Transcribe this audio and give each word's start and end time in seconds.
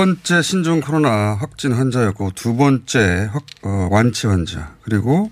번째 0.00 0.40
신종 0.40 0.80
코로나 0.80 1.34
확진 1.34 1.72
환자였고 1.72 2.30
두 2.34 2.56
번째 2.56 3.28
확, 3.30 3.44
어, 3.62 3.88
완치 3.90 4.26
환자 4.26 4.74
그리고 4.80 5.30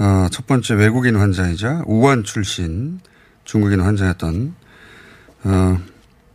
어, 0.00 0.26
첫 0.32 0.48
번째 0.48 0.74
외국인 0.74 1.14
환자이자 1.14 1.84
우한 1.86 2.24
출신 2.24 2.98
중국인 3.44 3.80
환자였던 3.80 4.54
어, 5.44 5.78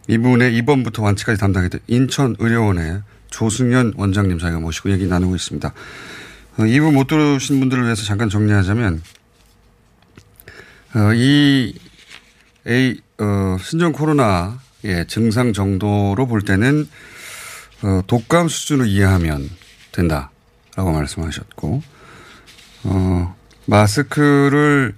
이분의 0.07 0.55
입원부터 0.55 1.03
완치까지 1.03 1.37
담당했던 1.37 1.81
인천의료원의 1.87 3.01
조승현 3.29 3.95
원장님 3.97 4.39
저희가 4.39 4.61
모시고 4.61 4.91
얘기 4.91 5.05
나누고 5.07 5.35
있습니다. 5.35 5.67
어, 5.67 6.63
2부 6.63 6.93
못 6.93 7.07
들으신 7.07 7.59
분들을 7.59 7.83
위해서 7.83 8.03
잠깐 8.03 8.29
정리하자면 8.29 9.01
어, 10.95 11.13
이 11.13 11.77
A, 12.65 13.01
어, 13.17 13.57
신종 13.59 13.91
코로나의 13.91 15.07
증상 15.09 15.51
정도로 15.51 16.25
볼 16.25 16.41
때는 16.43 16.87
어, 17.83 18.01
독감 18.07 18.47
수준으로 18.47 18.85
이해하면 18.87 19.49
된다라고 19.91 20.91
말씀하셨고, 20.93 21.81
어, 22.85 23.35
마스크를 23.65 24.95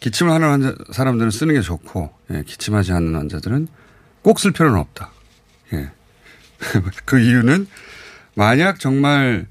기침을 0.00 0.32
하는 0.32 0.48
환자, 0.48 0.74
사람들은 0.92 1.30
쓰는 1.30 1.54
게 1.54 1.60
좋고, 1.60 2.12
예, 2.30 2.42
기침하지 2.44 2.92
않는 2.92 3.14
환자들은 3.14 3.68
꼭 4.22 4.38
쓸 4.38 4.52
필요는 4.52 4.78
없다. 4.78 5.10
예. 5.74 5.90
그 7.04 7.18
이유는 7.20 7.66
만약 8.34 8.78
정말, 8.80 9.46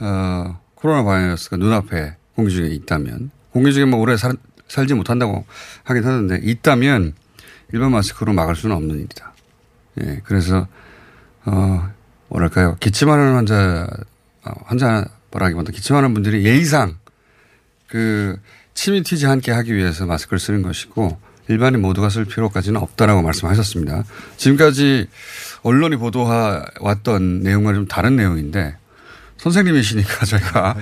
어, 0.00 0.60
코로나 0.74 1.02
바이러스가 1.04 1.56
눈앞에 1.56 2.16
공기 2.34 2.52
중에 2.54 2.68
있다면, 2.68 3.30
공기 3.50 3.72
중에 3.72 3.84
뭐 3.84 3.98
오래 4.00 4.16
살, 4.16 4.34
살지 4.68 4.94
못한다고 4.94 5.44
하긴 5.84 6.04
하는데, 6.04 6.40
있다면 6.42 7.14
일반 7.72 7.90
마스크로 7.90 8.32
막을 8.32 8.54
수는 8.54 8.76
없는 8.76 8.96
일이다. 8.96 9.32
예, 10.02 10.20
그래서, 10.24 10.66
어, 11.44 11.90
뭐랄까요. 12.28 12.76
기침하는 12.80 13.34
환자, 13.34 13.86
어, 14.44 14.50
환자라기보다 14.64 15.72
기침하는 15.72 16.14
분들이 16.14 16.44
예의상 16.44 16.96
그 17.88 18.36
침이 18.74 19.02
튀지 19.02 19.26
않게 19.26 19.52
하기 19.52 19.74
위해서 19.74 20.06
마스크를 20.06 20.38
쓰는 20.38 20.62
것이고 20.62 21.18
일반인 21.48 21.80
모두가 21.80 22.08
쓸 22.10 22.24
필요까지는 22.24 22.80
없다라고 22.80 23.22
말씀하셨습니다. 23.22 24.04
지금까지 24.36 25.08
언론이 25.62 25.96
보도해왔던 25.96 27.42
내용과 27.42 27.74
좀 27.74 27.86
다른 27.86 28.16
내용인데 28.16 28.76
선생님이시니까 29.38 30.26
저희가 30.26 30.76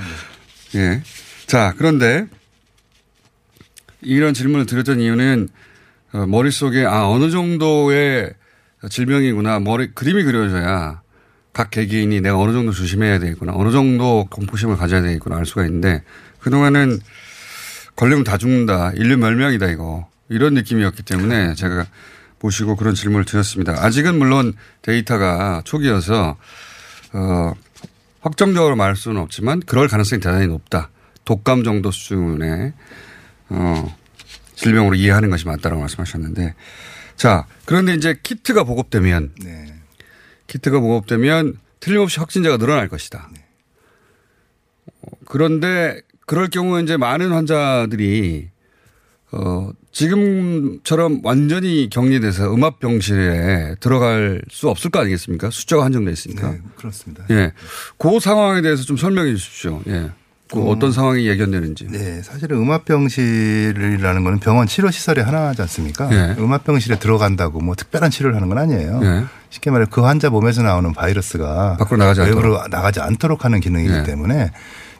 예. 0.76 1.02
자, 1.46 1.74
그런데 1.76 2.26
이런 4.00 4.34
질문을 4.34 4.66
드렸던 4.66 5.00
이유는 5.00 5.48
어, 6.12 6.26
머릿속에 6.26 6.84
아, 6.84 7.08
어느 7.08 7.30
정도의 7.30 8.32
질병이구나 8.88 9.60
머리 9.60 9.92
그림이 9.92 10.24
그려져야 10.24 11.02
각 11.54 11.70
개개인이 11.70 12.20
내가 12.20 12.38
어느 12.38 12.53
정도 12.53 12.72
조심해야 12.72 13.19
되겠구나 13.20 13.53
어느 13.54 13.70
정도 13.70 14.26
공포심을 14.31 14.76
가져야 14.76 15.00
되겠구나 15.00 15.38
알 15.38 15.47
수가 15.47 15.65
있는데 15.65 16.03
그동안은 16.41 16.98
걸리면 17.97 18.25
다 18.25 18.37
죽는다 18.37 18.92
인류 18.97 19.16
멸망이다 19.16 19.70
이거 19.70 20.06
이런 20.28 20.53
느낌이었기 20.54 21.04
때문에 21.04 21.54
제가 21.54 21.87
보시고 22.44 22.76
그런 22.76 22.94
질문을 22.94 23.25
드렸습니다. 23.25 23.72
아직은 23.84 24.19
물론 24.19 24.53
데이터가 24.82 25.62
초기여서 25.64 26.37
어, 27.14 27.53
확정적으로 28.20 28.76
말할 28.76 28.97
수는 28.97 29.20
없지만 29.20 29.60
그럴 29.60 29.88
가능성이 29.88 30.20
대단히 30.20 30.47
높다. 30.47 30.91
독감 31.25 31.64
정도 31.64 31.91
수준의 31.91 32.72
어, 33.48 33.97
질병으로 34.56 34.94
이해하는 34.94 35.31
것이 35.31 35.47
맞다라고 35.47 35.81
말씀하셨는데 35.81 36.54
자 37.16 37.47
그런데 37.64 37.94
이제 37.94 38.19
키트가 38.22 38.64
보급되면 38.64 39.32
네. 39.43 39.44
키트가 40.47 40.81
보급되면 40.81 41.59
틀림없이 41.81 42.21
확진자가 42.21 42.56
늘어날 42.56 42.88
것이다. 42.88 43.31
어, 45.03 45.09
그런데 45.27 46.00
그럴 46.27 46.49
경우에 46.49 46.82
이제 46.82 46.97
많은 46.97 47.31
환자들이 47.32 48.49
어, 49.32 49.71
지금처럼 49.91 51.21
완전히 51.25 51.88
격리돼서 51.91 52.53
음압병실에 52.55 53.77
들어갈 53.81 54.43
수 54.49 54.69
없을 54.69 54.91
거 54.91 55.00
아니겠습니까? 55.00 55.50
숫자가 55.50 55.84
한정돼 55.84 56.12
있으니까. 56.12 56.53
네, 56.53 56.61
그렇습니다. 56.76 57.25
예. 57.31 57.53
그 57.99 58.21
상황에 58.21 58.62
대해서 58.62 58.84
좀 58.84 58.97
설명해 58.97 59.34
주십시오. 59.34 59.82
예. 59.88 60.11
그 60.53 60.59
음. 60.59 60.69
어떤 60.69 60.93
상황이 60.93 61.27
예견되는지. 61.27 61.88
네, 61.91 62.22
사실은 62.22 62.59
음압병실이라는 62.59 64.25
거는 64.25 64.38
병원 64.41 64.66
치료 64.66 64.91
시설의 64.91 65.25
하나지 65.25 65.62
않습니까? 65.62 66.09
네. 66.09 66.34
음압병실에 66.38 66.99
들어간다고 66.99 67.60
뭐 67.60 67.75
특별한 67.75 68.10
치료를 68.10 68.37
하는 68.37 68.49
건 68.49 68.59
아니에요. 68.59 69.00
네. 69.00 69.25
쉽게 69.50 69.71
말해 69.71 69.87
그 69.91 70.03
환자 70.03 70.31
몸에서 70.31 70.62
나오는 70.62 70.93
바이러스가 70.93 71.77
밖으로 71.78 71.97
나가지 71.99 72.21
않도록. 72.21 72.44
외부로 72.44 72.66
나가지 72.69 73.00
않도록 73.00 73.44
하는 73.44 73.60
기능이기 73.60 73.93
네. 73.93 74.03
때문에 74.03 74.50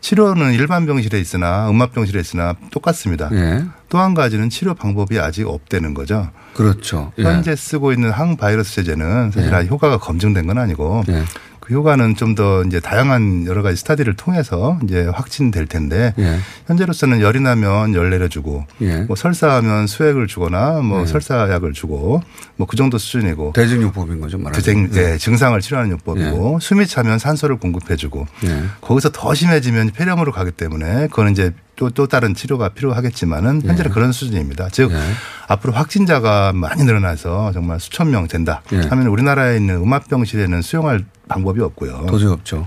치료는 0.00 0.53
일반 0.53 0.84
병실에 0.87 1.19
있으나 1.19 1.69
음압병실에 1.71 2.21
있으나 2.21 2.55
똑같습니다. 2.71 3.31
예. 3.32 3.65
또한 3.88 4.12
가지는 4.12 4.50
치료 4.50 4.75
방법이 4.75 5.19
아직 5.19 5.49
없다는 5.49 5.94
거죠. 5.94 6.28
그렇죠. 6.53 7.12
예. 7.19 7.22
현재 7.22 7.56
쓰고 7.56 7.91
있는 7.93 8.11
항바이러스 8.11 8.75
제제는 8.75 9.31
사실 9.31 9.50
예. 9.50 9.55
아직 9.55 9.71
효과가 9.71 9.99
검증된 9.99 10.47
건 10.47 10.59
아니고 10.59 11.05
예. 11.09 11.25
그 11.64 11.72
효과는 11.75 12.14
좀 12.16 12.34
더 12.34 12.64
이제 12.64 12.80
다양한 12.80 13.47
여러 13.47 13.62
가지 13.62 13.76
스타디를 13.76 14.14
통해서 14.16 14.76
이제 14.82 15.06
확진될 15.06 15.66
텐데 15.66 16.12
예. 16.19 16.38
현재로서는 16.66 17.20
열이 17.20 17.38
나면 17.41 17.94
열 17.94 18.10
내려주고 18.10 18.64
예. 18.80 19.02
뭐 19.02 19.14
설사하면 19.14 19.86
수액을 19.86 20.26
주거나 20.26 20.80
뭐 20.80 21.02
예. 21.02 21.06
설사약을 21.06 21.72
주고 21.75 22.20
뭐 22.56 22.66
그 22.66 22.76
정도 22.76 22.98
수준이고 22.98 23.52
대증요법인 23.54 24.20
거죠, 24.20 24.36
말하자면. 24.38 24.91
대증, 24.91 25.00
예, 25.00 25.16
증상을 25.16 25.60
치료하는 25.60 25.92
요법이고 25.92 26.58
숨이 26.60 26.86
차면 26.88 27.20
산소를 27.20 27.58
공급해주고 27.58 28.26
예. 28.46 28.64
거기서 28.81 29.10
더 29.12 29.32
심해지면 29.32 29.91
폐렴으로 29.91 30.32
가기 30.32 30.50
때문에 30.50 31.06
그거는 31.06 31.31
이제 31.32 31.52
또, 31.76 31.90
또 31.90 32.06
다른 32.06 32.34
치료가 32.34 32.68
필요하겠지만은 32.70 33.62
현재는 33.64 33.90
그런 33.90 34.12
수준입니다. 34.12 34.68
즉 34.70 34.92
예. 34.92 35.00
앞으로 35.48 35.72
확진자가 35.72 36.52
많이 36.52 36.84
늘어나서 36.84 37.52
정말 37.52 37.80
수천 37.80 38.10
명 38.10 38.28
된다 38.28 38.62
예. 38.72 38.80
하면 38.80 39.06
우리나라에 39.08 39.56
있는 39.56 39.76
음압병실에는 39.76 40.62
수용할 40.62 41.04
방법이 41.28 41.60
없고요. 41.60 42.06
도저히 42.08 42.32
없죠. 42.32 42.66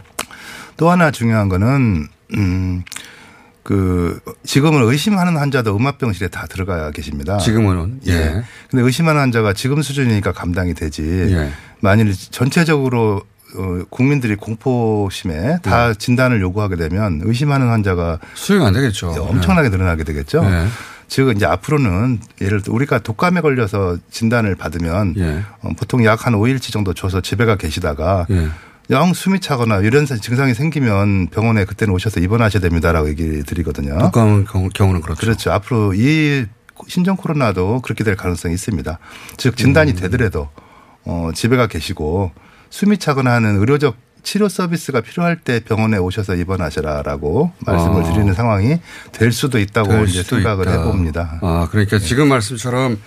또 0.75 0.89
하나 0.89 1.11
중요한 1.11 1.49
거는 1.49 2.07
음. 2.35 2.83
그 3.63 4.21
지금은 4.45 4.81
의심하는 4.83 5.35
환자도 5.35 5.75
음압병실에 5.75 6.29
다 6.29 6.47
들어가 6.47 6.89
계십니다. 6.91 7.37
지금은. 7.37 7.99
예. 8.07 8.11
예. 8.13 8.43
근데 8.69 8.83
의심하는 8.83 9.19
환자가 9.19 9.51
지금 9.51 9.81
수준이니까 9.81 10.31
감당이 10.31 10.73
되지. 10.73 11.03
예. 11.03 11.51
만일 11.81 12.13
전체적으로 12.13 13.17
어, 13.17 13.19
국민들이 13.89 14.35
공포심에 14.35 15.59
다 15.61 15.93
진단을 15.93 16.41
요구하게 16.41 16.75
되면 16.75 17.21
의심하는 17.23 17.69
환자가 17.69 18.19
수용 18.35 18.65
안 18.65 18.73
되겠죠. 18.73 19.09
엄청나게 19.09 19.69
늘어나게 19.69 20.03
되겠죠. 20.03 20.41
예. 20.45 20.67
즉 21.07 21.33
이제 21.35 21.45
앞으로는 21.45 22.19
예를 22.41 22.61
들어 22.61 22.73
우리가 22.75 22.99
독감에 22.99 23.41
걸려서 23.41 23.97
진단을 24.11 24.55
받으면 24.55 25.13
예. 25.17 25.43
어, 25.61 25.69
보통 25.77 26.03
약 26.05 26.25
한 26.27 26.33
5일치 26.33 26.71
정도 26.73 26.93
줘서 26.93 27.21
집에 27.21 27.45
가 27.45 27.55
계시다가 27.55 28.25
예. 28.29 28.49
영 28.89 29.13
숨이 29.13 29.39
차거나 29.39 29.79
이런 29.79 30.05
증상이 30.05 30.53
생기면 30.53 31.27
병원에 31.27 31.65
그때는 31.65 31.93
오셔서 31.93 32.19
입원하셔야 32.19 32.61
됩니다라고 32.61 33.09
얘기 33.09 33.43
드리거든요. 33.43 33.97
독감 33.99 34.45
경우- 34.45 34.69
경우는 34.73 35.01
그렇죠. 35.01 35.19
그렇죠. 35.21 35.51
앞으로 35.51 35.93
이 35.93 36.45
신종 36.87 37.15
코로나도 37.17 37.81
그렇게 37.81 38.03
될 38.03 38.15
가능성이 38.15 38.53
있습니다. 38.53 38.99
즉 39.37 39.57
진단이 39.57 39.91
음. 39.91 39.95
되더라도 39.97 40.49
어 41.05 41.31
집에 41.33 41.55
가 41.57 41.67
계시고 41.67 42.31
숨이 42.69 42.97
차거나 42.97 43.31
하는 43.33 43.57
의료적 43.59 43.95
치료 44.23 44.49
서비스가 44.49 44.99
필요할 45.01 45.37
때 45.39 45.61
병원에 45.61 45.97
오셔서 45.97 46.35
입원하시라라고 46.35 47.53
말씀을 47.59 48.03
아. 48.03 48.11
드리는 48.11 48.33
상황이 48.33 48.77
될 49.13 49.31
수도 49.31 49.57
있다고 49.57 49.89
될 49.89 50.03
이제 50.07 50.21
수도 50.23 50.35
생각을 50.35 50.65
있다. 50.67 50.79
해봅니다. 50.79 51.39
아, 51.41 51.67
그러니까 51.71 51.97
지금 51.97 52.27
말씀처럼 52.27 52.99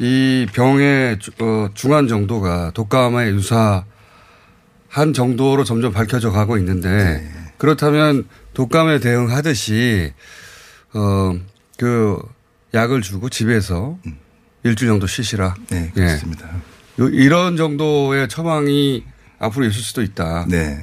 이 0.00 0.46
병의 0.52 1.20
주- 1.20 1.30
어, 1.40 1.68
중한 1.74 2.08
정도가 2.08 2.72
독감에 2.74 3.30
유사한 3.30 3.84
정도로 5.14 5.62
점점 5.62 5.92
밝혀져 5.92 6.32
가고 6.32 6.56
있는데 6.58 6.88
네. 6.88 7.30
그렇다면 7.58 8.26
독감에 8.54 8.98
대응하듯이 8.98 10.12
어, 10.94 11.34
그 11.76 12.18
약을 12.74 13.02
주고 13.02 13.28
집에서 13.28 13.96
일주일 14.64 14.90
정도 14.90 15.06
쉬시라. 15.06 15.54
네, 15.70 15.92
예. 15.96 16.00
그렇습니다. 16.00 16.48
요- 16.48 16.60
이런 16.98 17.56
정도의 17.56 18.28
처방이 18.28 19.04
앞으로 19.38 19.66
있을 19.66 19.80
수도 19.82 20.02
있다. 20.02 20.46
네, 20.48 20.78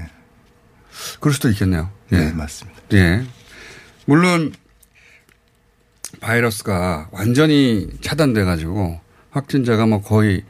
그럴 1.20 1.34
수도 1.34 1.50
있겠네요. 1.50 1.90
네, 2.10 2.28
예. 2.28 2.32
맞습니다. 2.32 2.80
예. 2.94 3.24
물론 4.06 4.54
바이러스가 6.22 7.10
완전히 7.12 7.90
차단돼 8.02 8.44
가지고 8.44 9.00
확진자가 9.32 9.86
뭐 9.86 10.02
거의 10.02 10.44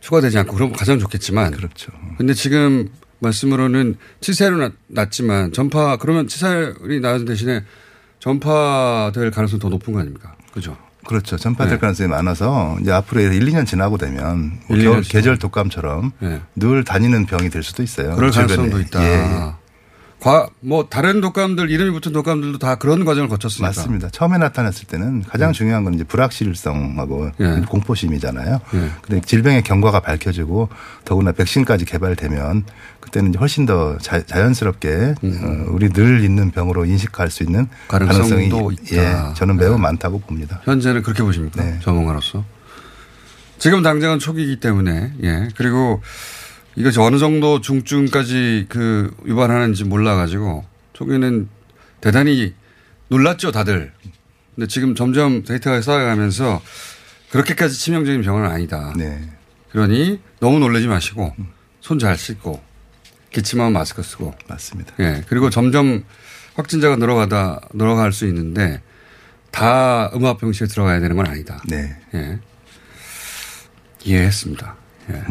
추가되지 0.00 0.38
않고 0.38 0.54
그러면 0.54 0.76
가장 0.76 0.98
좋겠지만 0.98 1.52
그렇죠. 1.52 1.92
근데 2.18 2.34
지금 2.34 2.88
말씀으로는 3.20 3.96
치사율은 4.20 4.58
낮- 4.58 4.72
낮지만 4.88 5.52
전파 5.52 5.96
그러면 5.96 6.26
치사율이 6.28 7.00
낮은 7.00 7.26
대신에 7.26 7.62
전파될 8.18 9.30
가능성이 9.30 9.60
더 9.60 9.68
높은 9.68 9.92
거 9.92 10.00
아닙니까? 10.00 10.34
그죠? 10.52 10.76
그렇죠. 11.06 11.36
전파될 11.36 11.74
네. 11.74 11.78
가능성이 11.78 12.08
많아서 12.08 12.76
이제 12.80 12.92
앞으로 12.92 13.20
1, 13.20 13.30
2년 13.46 13.66
지나고 13.66 13.98
되면 13.98 14.60
뭐 14.68 14.76
1, 14.76 14.82
2년 14.82 14.84
겨울 14.84 15.02
지나고. 15.02 15.12
계절 15.12 15.38
독감처럼 15.38 16.12
예. 16.22 16.40
늘 16.56 16.84
다니는 16.84 17.26
병이 17.26 17.50
될 17.50 17.62
수도 17.62 17.82
있어요. 17.82 18.14
그럴. 18.16 18.30
가능성도 18.30 18.80
있다. 18.80 19.02
예, 19.04 19.52
과, 20.20 20.48
뭐 20.60 20.88
다른 20.88 21.20
독감들 21.20 21.70
이름이 21.70 21.90
붙은 21.90 22.12
독감들도 22.12 22.58
다 22.58 22.76
그런 22.76 23.04
과정을 23.04 23.28
거쳤습니다. 23.28 23.68
맞습니다. 23.68 24.08
처음에 24.10 24.38
나타났을 24.38 24.86
때는 24.86 25.22
가장 25.22 25.52
네. 25.52 25.52
중요한 25.52 25.84
건 25.84 25.94
이제 25.94 26.04
불확실성하고 26.04 27.30
예. 27.40 27.62
공포심이잖아요. 27.68 28.60
예. 28.74 28.90
근데 29.02 29.20
질병의 29.20 29.62
경과가 29.64 30.00
밝혀지고 30.00 30.70
더구나 31.04 31.32
백신까지 31.32 31.84
개발되면 31.84 32.64
그때는 33.00 33.30
이제 33.30 33.38
훨씬 33.38 33.66
더 33.66 33.98
자, 33.98 34.22
연스럽게 34.34 35.14
어, 35.22 35.64
우리 35.68 35.90
늘 35.90 36.24
있는 36.24 36.50
병으로 36.50 36.86
인식할 36.86 37.30
수 37.30 37.42
있는 37.42 37.60
음. 37.60 37.68
가능성이 37.88 38.46
있다. 38.46 38.96
예, 38.96 39.34
저는 39.34 39.56
매우 39.56 39.76
많다고 39.76 40.20
봅니다. 40.20 40.62
현재는 40.64 41.02
그렇게 41.02 41.22
보십니까? 41.22 41.62
네. 41.62 41.78
전문가로서. 41.82 42.44
지금 43.58 43.82
당장은 43.82 44.18
초기이기 44.18 44.60
때문에, 44.60 45.12
예. 45.22 45.48
그리고 45.56 46.02
이것이 46.76 46.98
어느 47.00 47.18
정도 47.18 47.60
중증까지 47.60 48.66
그 48.68 49.14
유발하는지 49.26 49.84
몰라가지고 49.84 50.64
초기는 50.92 51.48
대단히 52.00 52.54
놀랐죠, 53.08 53.52
다들. 53.52 53.92
근데 54.54 54.66
지금 54.66 54.94
점점 54.94 55.44
데이터가 55.44 55.80
쌓여가면서 55.80 56.60
그렇게까지 57.30 57.76
치명적인 57.78 58.22
병은 58.22 58.44
아니다. 58.48 58.92
네. 58.96 59.20
그러니 59.70 60.20
너무 60.40 60.58
놀라지 60.58 60.86
마시고 60.86 61.34
손 61.80 61.98
잘 61.98 62.16
씻고 62.16 62.62
기침하면 63.30 63.72
마스크 63.72 64.02
쓰고 64.02 64.34
맞습니다. 64.48 64.94
예. 65.00 65.24
그리고 65.28 65.50
점점 65.50 66.04
확진자가 66.54 66.96
늘어가다, 66.96 67.60
늘어갈 67.74 68.12
수 68.12 68.26
있는데 68.28 68.80
다 69.50 70.10
음압병실에 70.14 70.68
들어가야 70.68 71.00
되는 71.00 71.16
건 71.16 71.26
아니다. 71.26 71.60
네. 71.66 71.96
예. 72.14 72.38
이해했습니다. 74.04 74.76
예. 75.10 75.24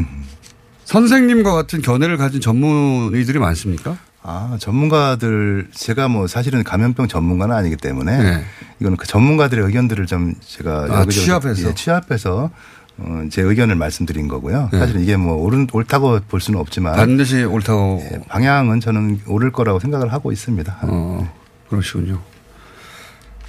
선생님과 0.86 1.54
같은 1.54 1.82
견해를 1.82 2.18
가진 2.18 2.42
전문의들이 2.42 3.40
많습니까? 3.40 3.98
아, 4.22 4.58
전문가들 4.60 5.68
제가 5.74 6.08
뭐 6.08 6.28
사실은 6.28 6.64
감염병 6.64 7.08
전문가는 7.08 7.54
아니기 7.54 7.76
때문에 7.76 8.18
네. 8.18 8.44
이거는 8.80 8.98
그 8.98 9.06
전문가들의 9.06 9.66
의견들을 9.66 10.06
좀 10.06 10.34
제가 10.40 10.88
아, 10.90 11.06
취합해서? 11.06 11.70
예, 11.70 11.74
취합해서 11.76 12.50
어, 12.98 13.24
제 13.30 13.42
의견을 13.42 13.76
말씀드린 13.76 14.30
거고요. 14.30 14.70
네. 14.72 14.80
사실은 14.80 15.02
이게 15.02 15.18
뭐 15.18 15.36
옳은 15.36 15.68
옳다고 15.74 16.20
볼 16.30 16.40
수는 16.40 16.60
없지만 16.60 16.96
반드시 16.96 17.44
옳다고. 17.44 18.02
예, 18.12 18.22
방향은 18.30 18.80
저는 18.80 19.22
옳을 19.28 19.52
거라고 19.52 19.80
생각을 19.80 20.14
하고 20.14 20.32
있습니다. 20.32 20.80
어, 20.84 21.34
그러시군요. 21.70 22.22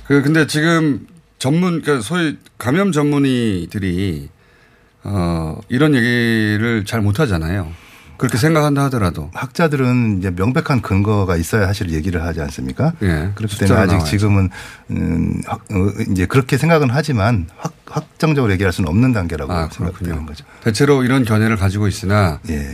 그, 0.07 0.23
근데 0.23 0.47
지금 0.47 1.07
전문, 1.39 1.83
그러니까 1.83 2.03
소위 2.03 2.37
감염 2.59 2.91
전문의들이 2.91 4.29
어, 5.05 5.61
이런 5.69 5.95
얘기를 5.95 6.85
잘 6.87 7.01
못하잖아요. 7.01 7.71
그렇게 8.17 8.39
생각한다 8.39 8.85
하더라도. 8.85 9.31
학자들은 9.35 10.19
이제 10.19 10.31
명백한 10.31 10.83
근거가 10.83 11.37
있어야 11.37 11.67
사실 11.67 11.91
얘기를 11.91 12.23
하지 12.23 12.41
않습니까? 12.43 12.93
예. 13.03 13.33
그렇기 13.35 13.59
때문에 13.59 13.79
아직 13.81 13.93
나와야죠. 13.93 14.07
지금은 14.11 14.51
음, 14.93 15.41
확- 15.47 15.65
어, 15.73 15.91
이제 16.11 16.25
그렇게 16.27 16.57
생각은 16.57 16.89
하지만 16.91 17.49
확, 17.57 17.75
확정적으로 17.87 18.53
얘기할 18.53 18.73
수는 18.73 18.89
없는 18.89 19.13
단계라고 19.13 19.53
아, 19.53 19.69
생각되는. 19.71 20.27
거죠. 20.27 20.45
대체로 20.63 21.03
이런 21.03 21.25
견해를 21.25 21.57
가지고 21.57 21.89
있으나 21.89 22.39
예. 22.51 22.69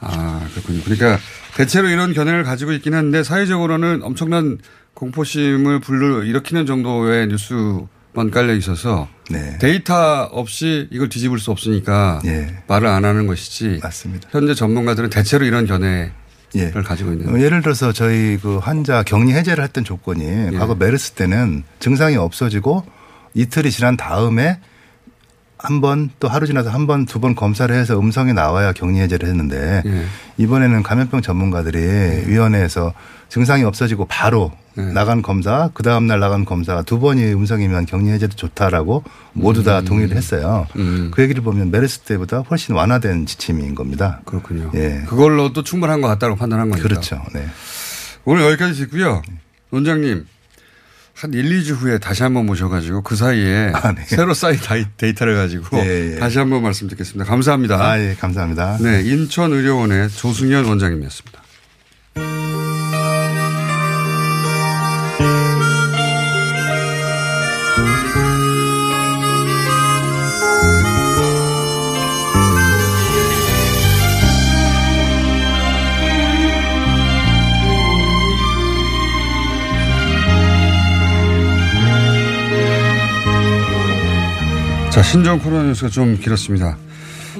아, 0.00 0.40
그렇군요. 0.54 0.80
그러니까 0.84 1.18
대체로 1.54 1.88
이런 1.88 2.14
견해를 2.14 2.42
가지고 2.42 2.72
있긴 2.72 2.94
한데 2.94 3.22
사회적으로는 3.22 4.00
엄청난 4.02 4.58
공포심을 4.94 5.80
불러 5.80 6.22
일으키는 6.24 6.64
정도의 6.64 7.28
뉴스 7.28 7.54
만 8.14 8.30
깔려 8.30 8.54
있어서 8.54 9.08
네. 9.30 9.56
데이터 9.58 10.24
없이 10.24 10.88
이걸 10.90 11.08
뒤집을 11.08 11.38
수 11.38 11.50
없으니까 11.50 12.20
예. 12.26 12.62
말을 12.66 12.86
안 12.86 13.04
하는 13.04 13.26
것이지 13.26 13.80
맞습니다. 13.82 14.28
현재 14.30 14.54
전문가들은 14.54 15.08
대체로 15.08 15.46
이런 15.46 15.66
견해를 15.66 16.12
예. 16.56 16.70
가지고 16.70 17.12
있는 17.12 17.34
어, 17.34 17.40
예를 17.40 17.62
들어서 17.62 17.92
저희 17.92 18.38
그 18.40 18.58
환자 18.58 19.02
격리 19.02 19.32
해제를 19.32 19.64
했던 19.64 19.82
조건이 19.84 20.24
예. 20.24 20.50
과거 20.58 20.74
메르스 20.74 21.12
때는 21.12 21.64
증상이 21.78 22.16
없어지고 22.16 22.84
이틀이 23.34 23.70
지난 23.70 23.96
다음에 23.96 24.60
한 25.62 25.80
번 25.80 26.10
또 26.18 26.28
하루 26.28 26.46
지나서 26.46 26.70
한 26.70 26.86
번 26.86 27.06
두 27.06 27.20
번 27.20 27.34
검사를 27.34 27.72
해서 27.74 27.98
음성이 27.98 28.32
나와야 28.32 28.72
격리 28.72 28.98
해제를 29.00 29.28
했는데 29.28 29.82
예. 29.86 30.04
이번에는 30.38 30.82
감염병 30.82 31.22
전문가들이 31.22 32.24
위원회에서 32.26 32.92
증상이 33.28 33.62
없어지고 33.64 34.06
바로 34.06 34.50
예. 34.78 34.82
나간 34.82 35.22
검사 35.22 35.70
그 35.74 35.82
다음 35.82 36.06
날 36.06 36.18
나간 36.20 36.44
검사가 36.44 36.82
두 36.82 36.98
번이 36.98 37.32
음성이면 37.32 37.86
격리 37.86 38.08
해제도 38.10 38.34
좋다라고 38.34 39.04
모두 39.34 39.62
다 39.62 39.82
동의를 39.82 40.16
했어요. 40.16 40.66
음. 40.76 41.10
그 41.14 41.22
얘기를 41.22 41.42
보면 41.42 41.70
메르스 41.70 42.00
때보다 42.00 42.38
훨씬 42.40 42.74
완화된 42.74 43.26
지침인 43.26 43.74
겁니다. 43.74 44.20
그렇군요. 44.24 44.70
예. 44.74 45.02
그걸로도 45.06 45.62
충분한 45.62 46.00
것 46.00 46.08
같다고 46.08 46.36
판단한 46.36 46.70
거니까. 46.70 46.88
그렇죠. 46.88 47.22
네. 47.34 47.46
오늘 48.24 48.42
여기까지 48.44 48.74
듣고요. 48.74 49.22
원장님 49.70 50.26
한 51.22 51.32
1, 51.32 51.44
2주 51.60 51.76
후에 51.76 51.98
다시 51.98 52.24
한번 52.24 52.46
모셔가지고 52.46 53.02
그 53.02 53.14
사이에 53.14 53.70
아, 53.74 53.92
네. 53.92 54.02
새로 54.08 54.34
쌓인 54.34 54.58
데이터를 54.96 55.36
가지고 55.36 55.78
예, 55.78 56.14
예. 56.14 56.18
다시 56.18 56.38
한번 56.38 56.64
말씀 56.64 56.88
듣겠습니다. 56.88 57.30
감사합니다. 57.30 57.76
아, 57.80 58.00
예, 58.00 58.16
감사합니다. 58.18 58.78
네, 58.80 59.02
인천의료원의 59.02 60.10
조승현 60.10 60.64
원장님이었습니다. 60.64 61.41
자, 85.02 85.08
신종 85.08 85.40
코로나 85.40 85.64
뉴스가 85.64 85.88
좀 85.90 86.16
길었습니다. 86.16 86.78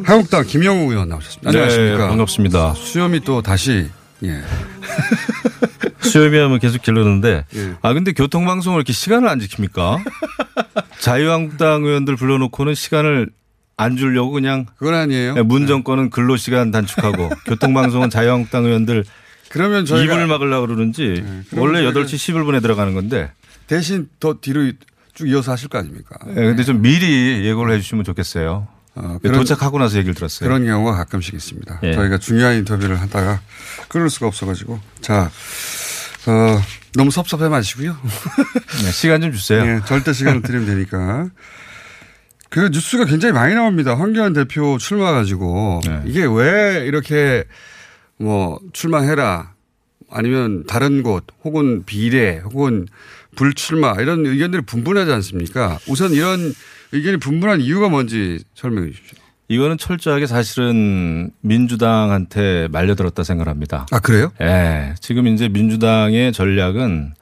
한국당 0.02 0.45
김영우 0.45 0.90
의원 0.90 1.09
나오셨습니다. 1.09 1.49
안녕하십니까. 1.49 1.97
네, 1.99 2.09
반갑습니다. 2.09 2.75
수염이 2.75 3.21
또 3.21 3.40
다시, 3.40 3.88
예. 4.25 4.42
수염이 6.02 6.37
하면 6.38 6.59
계속 6.59 6.83
길르는데 6.83 7.45
예. 7.54 7.75
아 7.81 7.92
근데 7.92 8.11
교통방송을 8.12 8.78
이렇게 8.78 8.92
시간을 8.92 9.28
안 9.28 9.38
지킵니까? 9.38 10.02
자유한국당 10.99 11.85
의원들 11.85 12.16
불러놓고는 12.16 12.75
시간을 12.75 13.28
안 13.76 13.97
주려고 13.97 14.33
그냥 14.33 14.66
그건 14.76 14.95
아니에요. 14.95 15.35
문정권은 15.45 16.11
근로 16.11 16.37
시간 16.37 16.73
단축하고 16.73 17.31
교통방송은 17.47 18.11
자유한국당 18.11 18.64
의원들 18.64 19.04
그러면 19.50 19.87
저희가 19.87 20.14
입을 20.14 20.26
막으려고 20.26 20.66
그러는지 20.66 21.23
그러면 21.50 21.75
원래 21.76 21.83
저희가- 21.92 22.04
8시 22.07 22.35
11분에 22.35 22.61
들어가는 22.61 22.92
건데 22.92 23.31
대신 23.69 24.09
더 24.19 24.35
뒤로 24.40 24.73
쭉 25.14 25.28
이어서 25.28 25.52
하실 25.52 25.69
거 25.69 25.78
아닙니까? 25.78 26.16
예, 26.28 26.35
근데 26.35 26.64
좀 26.64 26.81
미리 26.81 27.45
예고를 27.47 27.75
해 27.75 27.81
주시면 27.81 28.04
좋겠어요. 28.04 28.66
어, 28.95 29.19
예, 29.25 29.31
도착하고 29.31 29.78
나서 29.78 29.97
얘기를 29.99 30.14
들었어요. 30.14 30.49
그런 30.49 30.64
경우가 30.66 30.95
가끔씩 30.97 31.35
있습니다. 31.35 31.81
예. 31.83 31.92
저희가 31.92 32.19
중요한 32.19 32.57
인터뷰를 32.57 33.00
하다가 33.00 33.40
끊을 33.88 34.11
수가 34.11 34.26
없어가지고. 34.26 34.81
자, 35.00 35.31
어, 36.26 36.62
너무 36.95 37.11
섭섭해 37.11 37.49
마시고요. 37.49 37.97
네, 38.85 38.90
시간 38.92 39.21
좀 39.21 39.33
주세요. 39.33 39.62
예, 39.66 39.81
절대 39.87 40.12
시간을 40.12 40.42
드리면 40.42 40.66
되니까. 40.66 41.28
그 42.50 42.69
뉴스가 42.71 43.07
굉장히 43.07 43.33
많이 43.33 43.54
나옵니다. 43.54 43.95
황교안 43.95 44.35
대표 44.35 44.76
출마 44.76 45.12
가지고 45.12 45.81
네. 45.87 46.02
이게 46.04 46.26
왜 46.26 46.85
이렇게 46.87 47.45
뭐 48.19 48.61
출마해라 48.75 49.52
아니면 50.11 50.64
다른 50.66 51.02
곳 51.02 51.25
혹은 51.45 51.85
비례 51.87 52.40
혹은 52.40 52.87
불출마 53.37 53.95
이런 54.01 54.27
의견들이 54.27 54.62
분분하지 54.62 55.12
않습니까? 55.12 55.79
우선 55.89 56.12
이런 56.12 56.53
의견이 56.93 57.17
분분한 57.19 57.61
이유가 57.61 57.89
뭔지 57.89 58.43
설명해 58.55 58.91
주십시오. 58.91 59.19
이거는 59.49 59.77
철저하게 59.77 60.27
사실은 60.27 61.31
민주당한테 61.41 62.69
말려들었다 62.71 63.23
생각합니다. 63.23 63.87
아 63.91 63.99
그래요? 63.99 64.33
예. 64.41 64.95
지금 65.01 65.27
이제 65.27 65.49
민주당의 65.49 66.33
전략은 66.33 67.15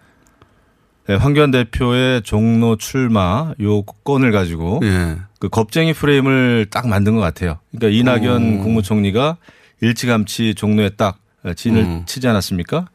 예, 1.08 1.14
황교안 1.14 1.50
대표의 1.50 2.22
종로 2.22 2.76
출마 2.76 3.52
요 3.60 3.82
건을 3.82 4.30
가지고 4.30 4.80
예. 4.84 5.16
그 5.40 5.48
겁쟁이 5.48 5.92
프레임을 5.92 6.66
딱 6.70 6.86
만든 6.86 7.16
것 7.16 7.20
같아요. 7.20 7.58
그러니까 7.72 7.98
이낙연 7.98 8.58
오. 8.58 8.62
국무총리가 8.62 9.38
일찌감치 9.80 10.54
종로에 10.54 10.90
딱 10.90 11.18
진을 11.56 11.82
음. 11.82 12.02
치지 12.06 12.28
않았습니까? 12.28 12.88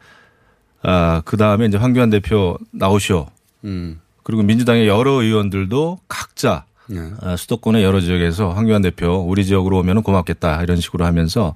아, 0.82 1.22
그 1.26 1.38
다음에 1.38 1.66
이제 1.66 1.78
황교안 1.78 2.10
대표 2.10 2.58
나오시오. 2.72 3.28
음. 3.64 4.00
그리고 4.24 4.44
민주당의 4.44 4.88
여러 4.88 5.22
의원들도 5.22 6.00
각자 6.08 6.66
예. 6.92 7.12
아, 7.22 7.36
수도권의 7.36 7.84
여러 7.84 8.00
지역에서 8.00 8.52
황교안 8.52 8.82
대표 8.82 9.26
우리 9.28 9.46
지역으로 9.46 9.80
오면 9.80 10.04
고맙겠다 10.04 10.62
이런 10.62 10.78
식으로 10.80 11.06
하면서 11.06 11.56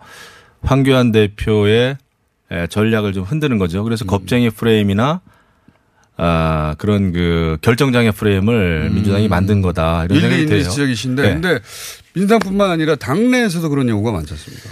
황교안 0.61 1.11
대표의 1.11 1.97
에, 2.51 2.67
전략을 2.67 3.13
좀 3.13 3.23
흔드는 3.23 3.57
거죠. 3.59 3.81
음. 3.81 3.83
그래서 3.83 4.05
겁쟁이 4.05 4.49
프레임이나 4.49 5.21
아, 6.17 6.75
그런 6.77 7.13
그 7.13 7.57
결정장애 7.61 8.11
프레임을 8.11 8.89
민주당이 8.89 9.27
만든 9.29 9.61
거다 9.61 10.05
이런 10.05 10.09
음. 10.09 10.15
일리 10.15 10.21
생각이 10.21 10.41
있는 10.43 10.59
돼요. 10.59 10.69
지적이신데 10.69 11.21
네. 11.21 11.33
근데 11.33 11.59
민주당뿐만 12.13 12.71
아니라 12.71 12.95
당내에서도 12.95 13.69
그런 13.69 13.87
요구가 13.87 14.11
많지 14.11 14.33
않습니까? 14.33 14.69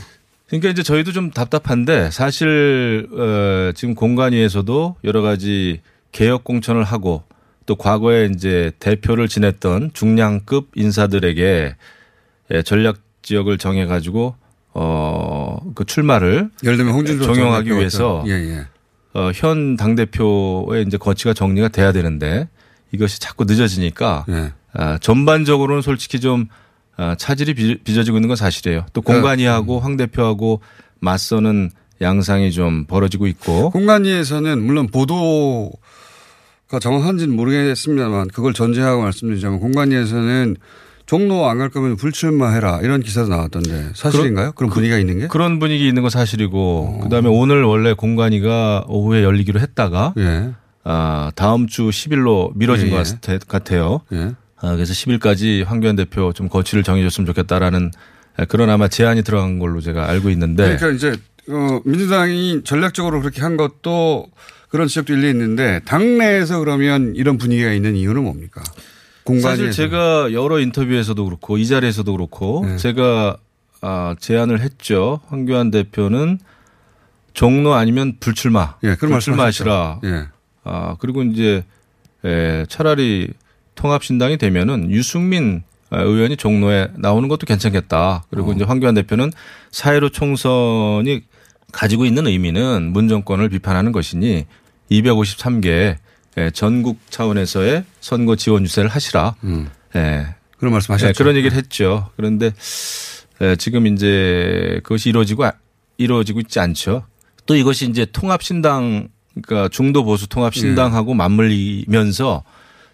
그러니까 0.48 0.70
이제 0.70 0.82
저희도 0.84 1.12
좀 1.12 1.32
답답한데 1.32 2.10
사실 2.12 3.08
어, 3.12 3.72
지금 3.76 3.96
공관위에서도 3.96 4.96
여러 5.04 5.22
가지 5.22 5.82
개혁 6.12 6.44
공천을 6.44 6.84
하고 6.84 7.24
또 7.66 7.76
과거에 7.76 8.30
이제 8.34 8.72
대표를 8.80 9.28
지냈던 9.28 9.92
중량급 9.94 10.70
인사들에게 10.76 11.76
예, 12.54 12.62
전략 12.64 13.00
지역을 13.24 13.58
정해 13.58 13.86
가지고 13.86 14.36
어그 14.72 15.84
출마를 15.86 16.50
예를 16.64 16.78
들면 16.78 16.94
홍준표 16.94 17.26
종용하기 17.26 17.72
위해서 17.72 18.24
예, 18.28 18.32
예. 18.32 18.68
어, 19.14 19.32
현 19.36 19.76
당 19.76 19.96
대표의 19.96 20.86
이제 20.88 20.96
거치가 20.98 21.34
정리가 21.34 21.70
돼야 21.70 21.92
되는데 21.92 22.48
이것이 22.94 23.20
자꾸 23.20 23.44
늦어지니까 23.44 24.26
예. 24.30 24.54
아, 24.74 24.98
전반적으로는 25.00 25.82
솔직히 25.82 26.22
좀 26.22 26.46
아, 26.52 26.56
차질이 27.18 27.54
빚- 27.54 27.84
빚어지고 27.84 28.18
있는 28.18 28.28
건 28.28 28.36
사실이에요. 28.36 28.86
또 28.94 29.02
네. 29.02 29.14
공관위하고 29.14 29.80
황 29.80 29.98
대표하고 29.98 30.62
맞서는 31.00 31.70
양상이 32.02 32.52
좀 32.52 32.86
벌어지고 32.86 33.28
있고 33.28 33.70
공관위에서는 33.72 34.62
물론 34.64 34.88
보도가 34.88 36.80
정확한지는 36.82 37.36
모르겠습니다만 37.36 38.28
그걸 38.30 38.54
전제하고 38.54 39.02
말씀드리자면 39.02 39.60
공관위에서는 39.60 40.56
종로 41.06 41.48
안 41.48 41.58
갈 41.58 41.70
거면 41.70 41.96
불출마해라 41.96 42.82
이런 42.82 43.02
기사도 43.02 43.30
나왔던데 43.30 43.92
사실인가요? 43.96 44.52
그런 44.52 44.70
분위기가 44.70 44.98
있는 45.00 45.20
게? 45.20 45.28
그런 45.28 45.58
분위기 45.60 45.88
있는 45.88 46.02
건 46.02 46.08
어. 46.08 46.10
사실이고 46.10 47.00
그다음에 47.04 47.30
오늘 47.30 47.64
원래 47.64 47.94
공관위가 47.94 48.86
오후에 48.90 49.24
열리기로 49.24 49.60
했다가 49.62 50.14
예. 50.18 50.50
아, 50.84 51.32
다음 51.36 51.68
주 51.68 51.84
10일로 51.90 52.52
미뤄진 52.56 52.88
예, 52.88 52.92
것 52.92 53.08
예. 53.08 53.14
같아- 53.22 53.46
같아요. 53.48 54.02
예. 54.12 54.32
아, 54.60 54.74
그래서 54.76 54.94
10일까지 54.94 55.66
황교안 55.66 55.96
대표 55.96 56.34
좀 56.34 56.50
거취를 56.50 56.84
정해줬으면 56.84 57.26
좋겠다라는 57.28 57.92
그런 58.50 58.70
아마 58.70 58.88
제안이 58.88 59.24
들어간 59.24 59.60
걸로 59.60 59.82
제가 59.82 60.10
알고 60.10 60.30
있는데 60.32 60.78
그러니까 60.78 60.90
이제 60.90 61.20
어, 61.50 61.82
민주당이 61.86 62.64
전략적으로 62.64 63.22
그렇게 63.22 63.42
한 63.42 63.58
것도 63.58 64.28
그런 64.70 64.88
지적도 64.88 65.14
일리 65.14 65.30
있는데 65.30 65.80
당내에서 65.86 66.60
그러면 66.60 67.14
이런 67.16 67.38
분위기가 67.38 67.72
있는 67.72 67.96
이유는 67.96 68.24
뭡니까? 68.24 68.62
공관위에서. 69.24 69.50
사실 69.50 69.72
제가 69.72 70.34
여러 70.34 70.60
인터뷰에서도 70.60 71.24
그렇고 71.24 71.58
이 71.58 71.66
자리에서도 71.68 72.12
그렇고 72.12 72.66
네. 72.66 72.78
제가 72.78 73.38
아, 73.82 74.16
제안을 74.20 74.62
했죠. 74.62 75.22
황교안 75.28 75.72
대표는 75.72 76.40
종로 77.34 77.74
아니면 77.76 78.18
불출마. 78.20 78.76
예, 78.84 78.96
그런 78.96 79.14
불출마하시라. 79.14 80.00
말씀하셨죠. 80.02 80.08
예. 80.08 80.28
아, 80.64 80.96
그리고 81.00 81.24
이제 81.24 81.64
에, 82.26 82.66
차라리 82.68 83.30
통합신당이 83.78 84.38
되면은 84.38 84.92
유승민 84.92 85.64
아, 85.90 86.02
의원이 86.02 86.36
종로에 86.36 86.90
나오는 86.98 87.30
것도 87.30 87.46
괜찮겠다. 87.46 88.26
그리고 88.30 88.52
어. 88.52 88.54
이제 88.54 88.66
황교안 88.66 88.94
대표는 88.94 89.32
사회로 89.72 90.10
총선이 90.10 91.22
가지고 91.72 92.06
있는 92.06 92.28
의미는 92.28 92.92
문 92.92 93.08
정권을 93.08 93.48
비판하는 93.50 93.94
것이니 93.94 94.46
253개 94.92 95.96
예, 96.38 96.52
전국 96.52 97.00
차원에서의 97.10 97.84
선거 98.02 98.36
지원 98.36 98.64
유세를 98.64 98.90
하시라. 98.90 99.36
음. 99.46 99.70
예. 99.96 100.28
그런 100.58 100.74
말씀 100.74 100.94
하셨죠. 100.94 101.14
네, 101.14 101.18
그런 101.18 101.36
얘기를 101.36 101.56
했죠. 101.56 102.10
그런데 102.16 102.52
에, 103.42 103.56
지금 103.56 103.88
이제 103.88 104.80
그것이 104.84 105.10
이루어지고 105.10 105.46
아- 105.46 105.54
이루어지고 105.98 106.40
있지 106.42 106.60
않죠. 106.60 107.06
또 107.46 107.56
이것이 107.56 107.90
이제 107.90 108.06
통합신당 108.06 109.08
그러니까 109.42 109.70
중도 109.70 110.04
보수 110.04 110.28
통합신당하고 110.28 111.12
예. 111.12 111.16
맞물리면서 111.16 112.44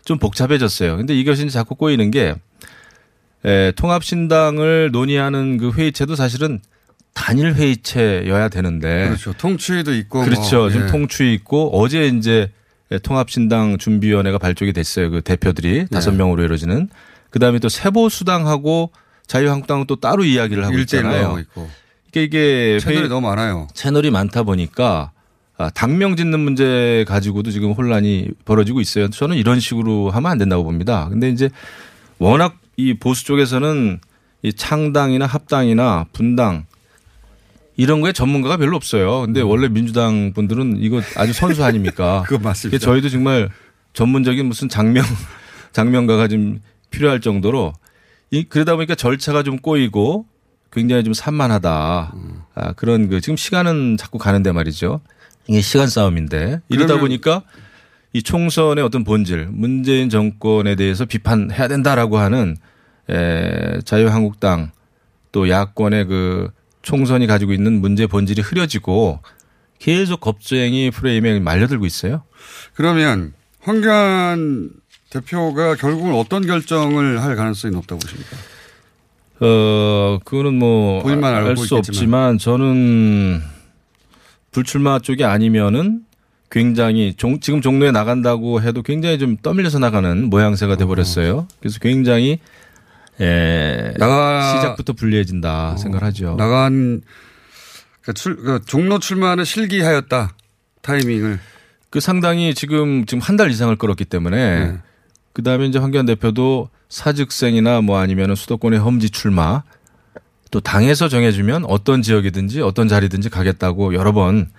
좀 0.06 0.18
복잡해졌어요. 0.20 0.98
근데 0.98 1.16
이것이 1.18 1.44
이제 1.44 1.52
자꾸 1.52 1.76
꼬이는 1.76 2.12
게 2.12 2.36
에, 3.46 3.72
통합신당을 3.72 4.90
논의하는 4.92 5.58
그 5.58 5.72
회의체도 5.72 6.16
사실은 6.16 6.60
단일 7.14 7.54
회의체여야 7.54 8.50
되는데 8.50 9.06
그렇죠. 9.08 9.34
통추위도 9.34 9.94
있고. 9.96 10.24
그렇죠. 10.24 10.58
뭐, 10.58 10.70
지금 10.70 10.88
예. 10.88 10.92
통추 10.92 11.24
있고 11.24 11.70
어제 11.80 12.08
이제 12.08 12.52
통합신당 13.04 13.78
준비위원회가 13.78 14.38
발족이 14.38 14.74
됐어요. 14.74 15.10
그 15.12 15.22
대표들이 15.22 15.88
다섯 15.92 16.12
네. 16.12 16.18
명으로 16.18 16.44
이루어지는. 16.44 16.90
그 17.30 17.40
다음에 17.40 17.60
또 17.60 17.70
세보수당하고 17.70 18.92
자유한국당은 19.28 19.86
또 19.88 19.96
따로 19.96 20.24
이야기를 20.24 20.66
하고 20.66 20.78
있잖아요. 20.80 21.26
하고 21.26 21.40
있고. 21.40 21.70
이게 22.10 22.24
이게 22.24 22.78
채널이 22.80 23.00
회의- 23.00 23.10
너무 23.10 23.28
많아요. 23.28 23.68
채널이 23.74 24.12
많다 24.12 24.44
보니까 24.44 25.12
아, 25.12 25.13
당명 25.74 26.16
짓는 26.16 26.40
문제 26.40 27.06
가지고도 27.08 27.52
지금 27.52 27.72
혼란이 27.72 28.30
벌어지고 28.46 28.82
있어요. 28.82 29.10
저는 29.10 29.38
이런 29.38 29.60
식으로 29.60 30.10
하면 30.10 30.32
안 30.32 30.38
된다고 30.38 30.64
봅니다. 30.64 31.08
근데 31.10 31.30
이제 31.30 31.50
워낙 32.20 32.58
이 32.76 32.94
보수 32.96 33.26
쪽에서는 33.26 34.00
이 34.42 34.54
창당이나 34.54 35.26
합당이나 35.26 36.06
분당 36.12 36.66
이런 37.76 38.02
거에 38.02 38.12
전문가가 38.12 38.58
별로 38.58 38.76
없어요. 38.76 39.22
근데 39.22 39.42
원래 39.42 39.68
민주당 39.68 40.34
분들은 40.34 40.78
이거 40.80 41.02
아주 41.16 41.34
선수 41.34 41.64
아닙니까? 41.64 42.22
음. 42.26 42.28
그거 42.28 42.44
맞습니다. 42.44 42.84
저희도 42.84 43.10
정말 43.10 43.50
전문적인 43.94 44.46
무슨 44.46 44.70
장명 44.70 45.04
장명가가 45.72 46.28
좀 46.28 46.60
필요할 46.92 47.22
정도로 47.22 47.74
이 48.32 48.44
그러다 48.44 48.76
보니까 48.76 48.96
절차가 48.96 49.44
좀 49.44 49.58
꼬이고 49.58 50.26
굉장히 50.72 51.04
좀 51.04 51.14
산만하다. 51.14 52.12
음. 52.16 52.42
아, 52.56 52.74
그런 52.74 53.10
그 53.10 53.22
지금 53.22 53.38
시간은 53.38 53.98
자꾸 53.98 54.18
가는데 54.18 54.52
말이죠. 54.52 55.02
이게 55.48 55.62
시간 55.62 55.88
싸움인데 55.88 56.62
이러다 56.70 57.00
보니까 57.00 57.44
이 58.14 58.22
총선의 58.22 58.84
어떤 58.84 59.04
본질, 59.04 59.48
문재인 59.52 60.10
정권에 60.10 60.76
대해서 60.76 61.06
비판해야 61.06 61.68
된다라고 61.68 62.18
하는 62.18 62.56
에, 63.10 63.80
자유한국당 63.86 64.72
또 65.32 65.50
야권의 65.50 66.06
그 66.06 66.50
총선이 66.84 67.28
가지고 67.28 67.54
있는 67.54 67.82
문제 67.82 68.06
본질이 68.08 68.42
흐려지고 68.42 69.20
계속 69.80 70.22
겁쟁이 70.22 70.92
프레임에 70.92 71.40
말려들고 71.40 71.86
있어요. 71.86 72.24
그러면 72.76 73.34
황교안 73.62 74.70
대표가 75.10 75.76
결국은 75.76 76.14
어떤 76.14 76.46
결정을 76.46 77.22
할 77.22 77.36
가능성이 77.36 77.74
높다고 77.74 78.00
보십니까? 78.00 78.38
어, 79.40 80.20
그거는 80.24 80.54
뭐 80.60 81.02
알 81.48 81.58
수. 81.58 81.76
없지만 81.76 82.38
저는 82.38 83.42
불출마 84.54 85.00
쪽이 85.00 85.26
아니면은 85.26 86.02
굉장히 86.50 87.14
종, 87.16 87.40
지금 87.40 87.62
종로에 87.62 87.92
나간다고 87.92 88.62
해도 88.62 88.82
굉장히 88.84 89.18
좀 89.20 89.36
떠밀려서 89.38 89.80
나가는 89.80 90.30
모양새가 90.30 90.78
돼 90.78 90.86
버렸어요. 90.86 91.48
그래서 91.60 91.80
굉장히 91.80 92.40
에, 93.20 93.94
나가- 93.98 94.56
시작부터 94.56 94.94
불리해진다 94.94 95.78
생각하죠. 95.78 96.36
나간 96.38 97.02
그 98.02 98.14
출, 98.14 98.36
그 98.38 98.60
종로 98.66 99.00
출마는 99.00 99.44
실기하였다 99.46 100.36
타이밍을. 100.82 101.40
그 101.90 102.00
상당히 102.00 102.54
지금 102.56 103.06
지금 103.06 103.22
한 103.22 103.38
달 103.38 103.50
이상을 103.52 103.76
끌었기 103.76 104.06
때문에 104.06 104.66
네. 104.66 104.78
그 105.32 105.42
다음에 105.44 105.66
이제 105.68 105.78
황교안 105.80 106.06
대표도 106.06 106.70
사직생이나 106.90 107.82
뭐 107.82 107.98
아니면은 108.00 108.36
수도권의 108.36 108.80
험지 108.80 109.10
출마 109.12 109.64
또 110.54 110.60
당에서 110.60 111.10
정해주면 111.10 111.66
어떤 111.66 112.04
지역이든지 112.04 112.62
어떤 112.62 112.88
자리든지 112.88 113.32
가겠다고 113.32 113.96
여러 113.96 114.12
번 114.12 114.52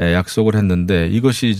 예, 0.00 0.12
약속을 0.12 0.56
했는데 0.56 1.06
이것이 1.06 1.56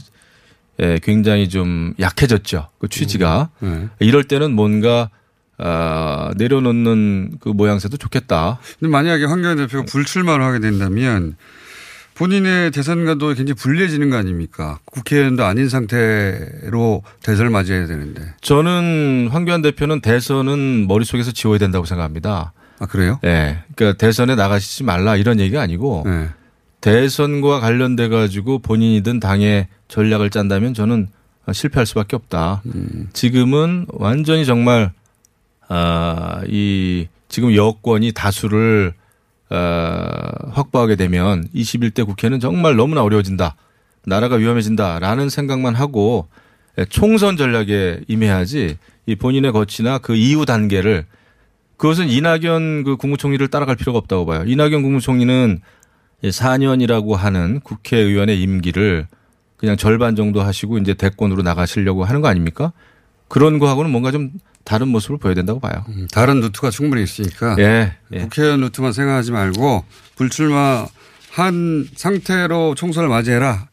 예, 0.81 0.99
굉장히 1.05 1.49
좀 1.49 1.95
약해졌죠. 2.01 2.69
그 2.81 2.89
취지가. 2.89 3.51
네. 3.61 3.89
이럴 4.01 4.25
때는 4.25 4.51
뭔가 4.51 5.09
아, 5.57 6.33
내려놓는 6.37 7.37
그 7.39 7.49
모양새도 7.51 7.97
좋겠다. 7.97 8.59
근데 8.81 8.91
만약에 8.91 9.25
황교안 9.25 9.57
대표가 9.57 9.85
불출마를 9.85 10.45
하게 10.45 10.59
된다면 10.59 11.37
본인의 12.15 12.73
대선과도 12.73 13.35
굉장히 13.35 13.55
불리해지는 13.55 14.11
거 14.11 14.17
아닙니까? 14.17 14.81
국회의원도 14.87 15.45
아닌 15.45 15.69
상태로 15.69 17.05
대선을 17.23 17.51
맞이해야 17.53 17.87
되는데. 17.87 18.35
저는 18.41 19.29
황교안 19.31 19.63
대표는 19.63 20.01
대선은 20.01 20.89
머릿속에서 20.89 21.31
지워야 21.31 21.59
된다고 21.59 21.85
생각합니다. 21.85 22.53
아, 22.79 22.87
그래요? 22.87 23.19
예. 23.25 23.59
그러니까 23.75 23.99
대선에 23.99 24.35
나가시지 24.35 24.85
말라 24.85 25.17
이런 25.17 25.41
얘기가 25.41 25.61
아니고 25.61 26.03
네. 26.07 26.29
대선과 26.81 27.61
관련돼 27.61 28.09
가지고 28.09 28.59
본인이든 28.59 29.21
당의 29.21 29.69
전략을 29.89 30.31
짠다면 30.31 30.75
저는 30.75 31.09
실패할 31.53 31.87
수밖에 31.87 32.17
없다. 32.17 32.63
지금은 33.13 33.87
완전히 33.89 34.45
정말 34.45 34.93
아이 35.69 37.09
지금 37.29 37.55
여권이 37.55 38.13
다수를 38.13 38.95
어, 39.49 39.57
확보하게 40.53 40.97
되면 40.97 41.49
21대 41.55 42.05
국회는 42.05 42.41
정말 42.41 42.77
너무나 42.77 43.03
어려워진다. 43.03 43.57
나라가 44.05 44.37
위험해진다라는 44.37 45.29
생각만 45.29 45.75
하고 45.75 46.29
예, 46.79 46.85
총선 46.85 47.37
전략에 47.37 48.01
임해야지 48.09 48.77
이 49.07 49.15
본인의 49.15 49.53
거치나 49.53 49.99
그 49.99 50.15
이후 50.15 50.47
단계를 50.47 51.07
그것은 51.77 52.09
이낙연 52.09 52.85
그 52.85 52.97
국무총리를 52.97 53.47
따라갈 53.49 53.77
필요가 53.77 53.99
없다고 53.99 54.27
봐요. 54.27 54.45
이낙연 54.47 54.83
국무총리는 54.83 55.61
4년이라고 56.23 57.15
하는 57.15 57.61
국회의원의 57.61 58.41
임기를 58.41 59.07
그냥 59.57 59.77
절반 59.77 60.17
정도 60.17 60.43
하시고 60.43 60.79
이제 60.79 60.95
대권으로 60.95 61.43
나가시려고 61.43 62.05
하는 62.05 62.21
거 62.21 62.29
아닙니까? 62.29 62.73
그런 63.29 63.59
거하고는 63.59 63.91
뭔가 63.91 64.11
좀 64.11 64.31
다른 64.65 64.89
모습을 64.89 65.19
보여야 65.19 65.35
된다고 65.35 65.61
봐요. 65.61 65.85
음, 65.89 66.07
다른 66.13 66.41
루트가 66.41 66.71
충분히 66.71 67.03
있으니까. 67.03 67.57
예. 67.59 67.97
예. 68.13 68.19
국회의원 68.21 68.61
루트만 68.61 68.93
생각하지 68.93 69.33
말고 69.33 69.85
불출마 70.17 70.87
한 71.31 71.89
상태로 71.95 72.75
총선을 72.75 73.09
맞이해라. 73.09 73.69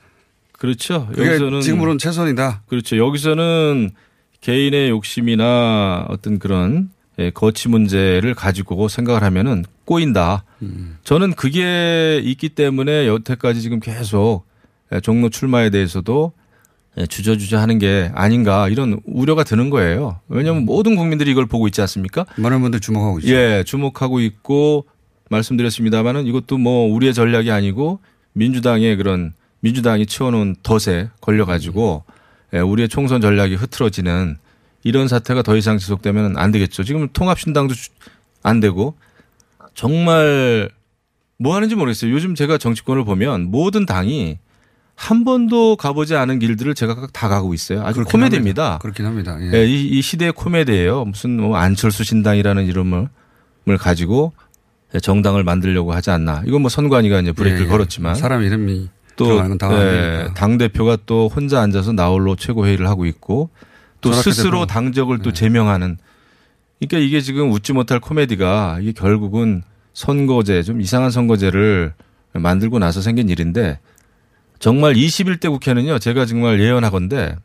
그렇죠. 0.54 1.10
여기서는 1.18 1.62
지금으로는 1.62 1.98
최선이다. 1.98 2.64
그렇죠. 2.68 2.98
여기서는 2.98 3.92
개인의 4.42 4.90
욕심이나 4.90 6.06
어떤 6.10 6.40
그런 6.40 6.90
예, 6.90 7.03
거치 7.34 7.70
문제를 7.70 8.34
가지고 8.34 8.88
생각을 8.88 9.24
하면은 9.24 9.66
꼬인다. 9.86 10.44
저는 11.04 11.34
그게 11.34 12.22
있기 12.24 12.50
때문에 12.50 13.08
여태까지 13.08 13.62
지금 13.62 13.80
계속 13.80 14.46
예, 14.94 15.00
종로 15.00 15.30
출마에 15.30 15.70
대해서도 15.70 16.34
예, 16.98 17.06
주저주저 17.06 17.58
하는 17.58 17.80
게 17.80 18.12
아닌가 18.14 18.70
이런 18.70 19.00
우려가 19.06 19.44
드는 19.44 19.70
거예요. 19.70 20.20
왜냐하면 20.28 20.66
모든 20.66 20.96
국민들이 20.96 21.32
이걸 21.32 21.46
보고 21.46 21.68
있지 21.68 21.82
않습니까? 21.82 22.26
많은 22.38 22.62
분들 22.62 22.80
주목하고 22.80 23.20
있죠. 23.20 23.34
예, 23.34 23.64
주목하고 23.66 24.20
있고 24.22 24.86
말씀드렸습니다만은 25.30 26.28
이것도 26.28 26.58
뭐 26.58 26.94
우리의 26.94 27.14
전략이 27.14 27.50
아니고 27.50 28.00
민주당의 28.34 28.96
그런 28.98 29.34
민주당이 29.62 30.06
치워놓은 30.06 30.58
덫에 30.62 31.10
걸려가지고 31.22 32.04
예, 32.54 32.60
우리의 32.60 32.90
총선 32.90 33.22
전략이 33.22 33.56
흐트러지는 33.56 34.38
이런 34.84 35.08
사태가 35.08 35.42
더 35.44 35.56
이상 35.56 35.78
지속되면 35.78 36.38
안 36.38 36.52
되겠죠. 36.52 36.84
지금 36.84 37.08
통합신당도 37.14 37.74
주- 37.74 37.90
안 38.44 38.60
되고 38.60 38.96
정말 39.74 40.70
뭐 41.38 41.56
하는지 41.56 41.76
모르겠어요. 41.76 42.12
요즘 42.12 42.36
제가 42.36 42.58
정치권을 42.58 43.06
보면 43.06 43.50
모든 43.52 43.86
당이 43.86 44.40
한 44.96 45.24
번도 45.24 45.76
가보지 45.78 46.16
않은 46.16 46.40
길들을 46.40 46.76
제가 46.76 47.08
다 47.12 47.28
가고 47.28 47.54
있어요. 47.54 47.82
아주 47.84 48.04
코미디입니다. 48.04 48.64
합니다. 48.64 48.78
그렇긴 48.80 49.06
합니다. 49.06 49.38
예. 49.42 49.52
예, 49.54 49.66
이, 49.66 49.88
이 49.88 50.02
시대의 50.02 50.34
코미디예요. 50.34 51.06
무슨 51.06 51.40
뭐 51.42 51.58
안철수 51.58 52.04
신당이라는 52.04 52.66
이름을 52.68 53.10
을 53.70 53.78
가지고 53.78 54.34
정당을 55.02 55.46
만들려고 55.46 55.94
하지 55.94 56.12
않나. 56.12 56.44
이건 56.46 56.62
뭐 56.62 56.70
선관위가 56.70 57.22
이제 57.22 57.32
브레이크를 57.32 57.62
예, 57.64 57.68
예. 57.68 57.72
걸었지만 57.72 58.16
사람 58.16 58.44
이름이 58.44 58.90
또 59.16 59.26
들어가는 59.26 59.50
건 59.52 59.58
당황 59.58 59.80
되니까. 59.80 60.34
당 60.34 60.58
대표가 60.58 60.98
또 61.06 61.30
혼자 61.34 61.62
앉아서 61.62 61.94
나홀로 61.94 62.36
최고 62.36 62.66
회의를 62.68 62.88
하고 62.90 63.06
있고 63.06 63.50
또 64.04 64.14
스스로 64.14 64.66
당적을 64.66 65.20
또 65.20 65.32
네. 65.32 65.34
제명하는. 65.34 65.98
그러니까 66.80 66.98
이게 67.00 67.22
지금 67.22 67.52
웃지 67.52 67.74
못할 67.74 68.00
코미디가 68.00 68.80
이게 68.82 68.92
결국은 68.92 69.64
선거제 69.94 70.64
좀 70.64 70.82
이상한 70.82 71.12
선거제를 71.12 71.94
만들고 72.34 72.80
나서 72.80 73.02
생긴 73.02 73.30
일인데 73.30 73.80
정말 74.60 74.94
21대 74.94 75.50
국회는요 75.50 76.00
제가 76.00 76.26
정말 76.26 76.60
예언하건데 76.60 77.36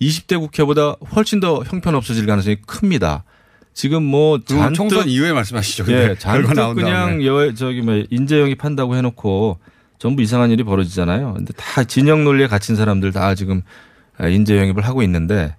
20대 0.00 0.38
국회보다 0.38 0.96
훨씬 1.14 1.40
더 1.40 1.62
형편없어질 1.64 2.26
가능성이 2.26 2.56
큽니다. 2.66 3.24
지금 3.72 4.02
뭐 4.02 4.38
그건 4.38 4.58
잔뜩 4.58 4.74
총선 4.74 5.08
이후에 5.08 5.32
말씀하시죠. 5.32 5.84
예, 5.88 6.16
잔뜩 6.18 6.74
그냥. 6.74 7.24
여 7.24 7.52
저기 7.54 7.82
뭐 7.82 8.02
인재 8.10 8.40
영입한다고 8.40 8.96
해놓고 8.96 9.58
전부 9.98 10.22
이상한 10.22 10.50
일이 10.50 10.62
벌어지잖아요. 10.64 11.34
근데 11.34 11.52
다 11.54 11.84
진영 11.84 12.24
논리에 12.24 12.46
갇힌 12.46 12.76
사람들 12.76 13.12
다 13.12 13.34
지금 13.34 13.62
인재 14.20 14.58
영입을 14.58 14.84
하고 14.84 15.02
있는데 15.02 15.54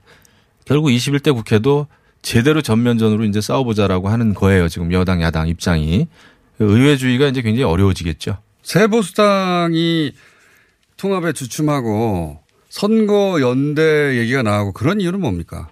결국 0.67 0.89
21대 0.89 1.33
국회도 1.33 1.87
제대로 2.21 2.61
전면전으로 2.61 3.23
이제 3.23 3.39
싸워보자라고 3.39 4.09
하는 4.09 4.33
거예요. 4.33 4.67
지금 4.67 4.91
여당 4.91 5.21
야당 5.21 5.47
입장이 5.47 6.07
의회주의가 6.59 7.27
이제 7.27 7.41
굉장히 7.41 7.63
어려워지겠죠. 7.63 8.37
새 8.63 8.87
보수당이 8.87 10.11
통합에 10.97 11.31
주춤하고 11.31 12.41
선거 12.69 13.39
연대 13.39 14.17
얘기가 14.17 14.43
나오고 14.43 14.73
그런 14.73 14.99
이유는 14.99 15.21
뭡니까? 15.21 15.69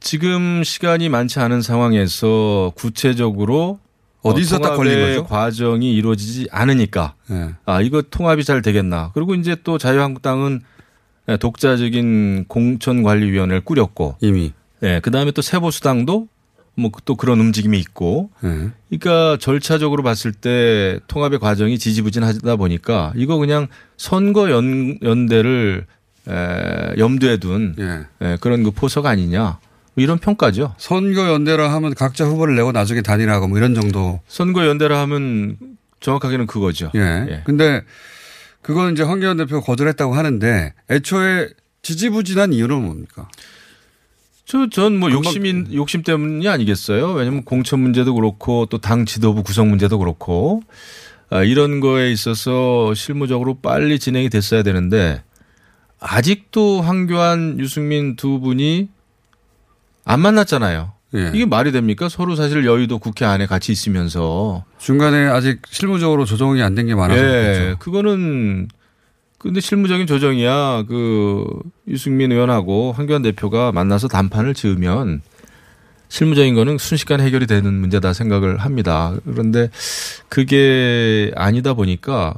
지금 0.00 0.64
시간이 0.64 1.10
많지 1.10 1.38
않은 1.40 1.60
상황에서 1.60 2.72
구체적으로 2.76 3.78
어디서 4.22 4.60
딱 4.60 4.76
걸린 4.76 5.00
거죠? 5.00 5.24
과정이 5.26 5.94
이루어지지 5.94 6.48
않으니까 6.50 7.14
예. 7.30 7.50
아, 7.66 7.82
이거 7.82 8.00
통합이 8.00 8.42
잘 8.44 8.62
되겠나. 8.62 9.10
그리고 9.12 9.34
이제 9.34 9.54
또 9.64 9.76
자유한국당은 9.76 10.62
독자적인 11.36 12.46
공천관리위원회를 12.48 13.60
꾸렸고, 13.62 14.16
이미. 14.20 14.52
예, 14.82 15.00
그 15.02 15.10
다음에 15.10 15.30
또 15.30 15.42
세보수당도 15.42 16.28
뭐 16.76 16.90
또 17.04 17.14
그런 17.16 17.40
움직임이 17.40 17.78
있고, 17.78 18.30
예. 18.44 18.70
그러니까 18.88 19.36
절차적으로 19.40 20.02
봤을 20.02 20.32
때 20.32 20.98
통합의 21.08 21.38
과정이 21.38 21.78
지지부진하다 21.78 22.56
보니까 22.56 23.12
이거 23.16 23.36
그냥 23.36 23.66
선거 23.96 24.50
연, 24.50 24.98
연대를 25.02 25.86
에, 26.28 26.98
염두에 26.98 27.38
둔 27.38 27.74
예. 27.78 28.06
예, 28.22 28.36
그런 28.40 28.62
그 28.62 28.70
포석 28.70 29.06
아니냐. 29.06 29.58
뭐 29.94 30.04
이런 30.04 30.18
평가죠. 30.18 30.74
선거 30.78 31.28
연대라 31.32 31.72
하면 31.74 31.94
각자 31.94 32.24
후보를 32.24 32.54
내고 32.54 32.72
나중에 32.72 33.02
단일화하고 33.02 33.48
뭐 33.48 33.58
이런 33.58 33.74
정도. 33.74 34.20
선거 34.28 34.66
연대라 34.66 35.00
하면 35.00 35.56
정확하게는 36.00 36.46
그거죠. 36.46 36.90
예. 36.94 37.26
예. 37.28 37.42
근데 37.44 37.82
그건 38.62 38.92
이제 38.92 39.02
황교안 39.02 39.36
대표가 39.36 39.64
거절했다고 39.64 40.14
하는데 40.14 40.74
애초에 40.90 41.48
지지부진한 41.82 42.52
이유는 42.52 42.82
뭡니까? 42.84 43.28
저, 44.44 44.68
전 44.68 44.98
뭐 44.98 45.10
욕심인, 45.12 45.72
욕심 45.72 46.02
때문이 46.02 46.46
아니겠어요? 46.48 47.12
왜냐면 47.12 47.44
공천 47.44 47.80
문제도 47.80 48.12
그렇고 48.14 48.66
또 48.66 48.78
당 48.78 49.06
지도부 49.06 49.42
구성 49.42 49.70
문제도 49.70 49.96
그렇고, 49.98 50.62
아, 51.30 51.42
이런 51.44 51.78
거에 51.80 52.10
있어서 52.10 52.92
실무적으로 52.94 53.60
빨리 53.60 53.98
진행이 54.00 54.28
됐어야 54.28 54.62
되는데, 54.64 55.22
아직도 56.00 56.80
황교안, 56.82 57.60
유승민 57.60 58.16
두 58.16 58.40
분이 58.40 58.88
안 60.04 60.20
만났잖아요. 60.20 60.92
예. 61.14 61.30
이게 61.34 61.44
말이 61.44 61.72
됩니까? 61.72 62.08
서로 62.08 62.36
사실 62.36 62.64
여의도 62.64 62.98
국회 62.98 63.24
안에 63.24 63.46
같이 63.46 63.72
있으면서. 63.72 64.64
중간에 64.78 65.26
아직 65.26 65.60
실무적으로 65.68 66.24
조정이 66.24 66.62
안 66.62 66.74
된 66.74 66.86
게 66.86 66.94
많아서 66.94 67.20
예, 67.20 67.52
그렇죠. 67.58 67.78
그거는 67.78 68.68
근데 69.38 69.60
실무적인 69.60 70.06
조정이야. 70.06 70.84
그 70.88 71.44
유승민 71.88 72.30
의원하고 72.30 72.92
황교안 72.92 73.22
대표가 73.22 73.72
만나서 73.72 74.06
단판을 74.08 74.54
지으면 74.54 75.22
실무적인 76.08 76.54
거는 76.54 76.78
순식간에 76.78 77.24
해결이 77.24 77.46
되는 77.46 77.72
문제다 77.74 78.12
생각을 78.12 78.58
합니다. 78.58 79.14
그런데 79.24 79.70
그게 80.28 81.30
아니다 81.36 81.74
보니까 81.74 82.34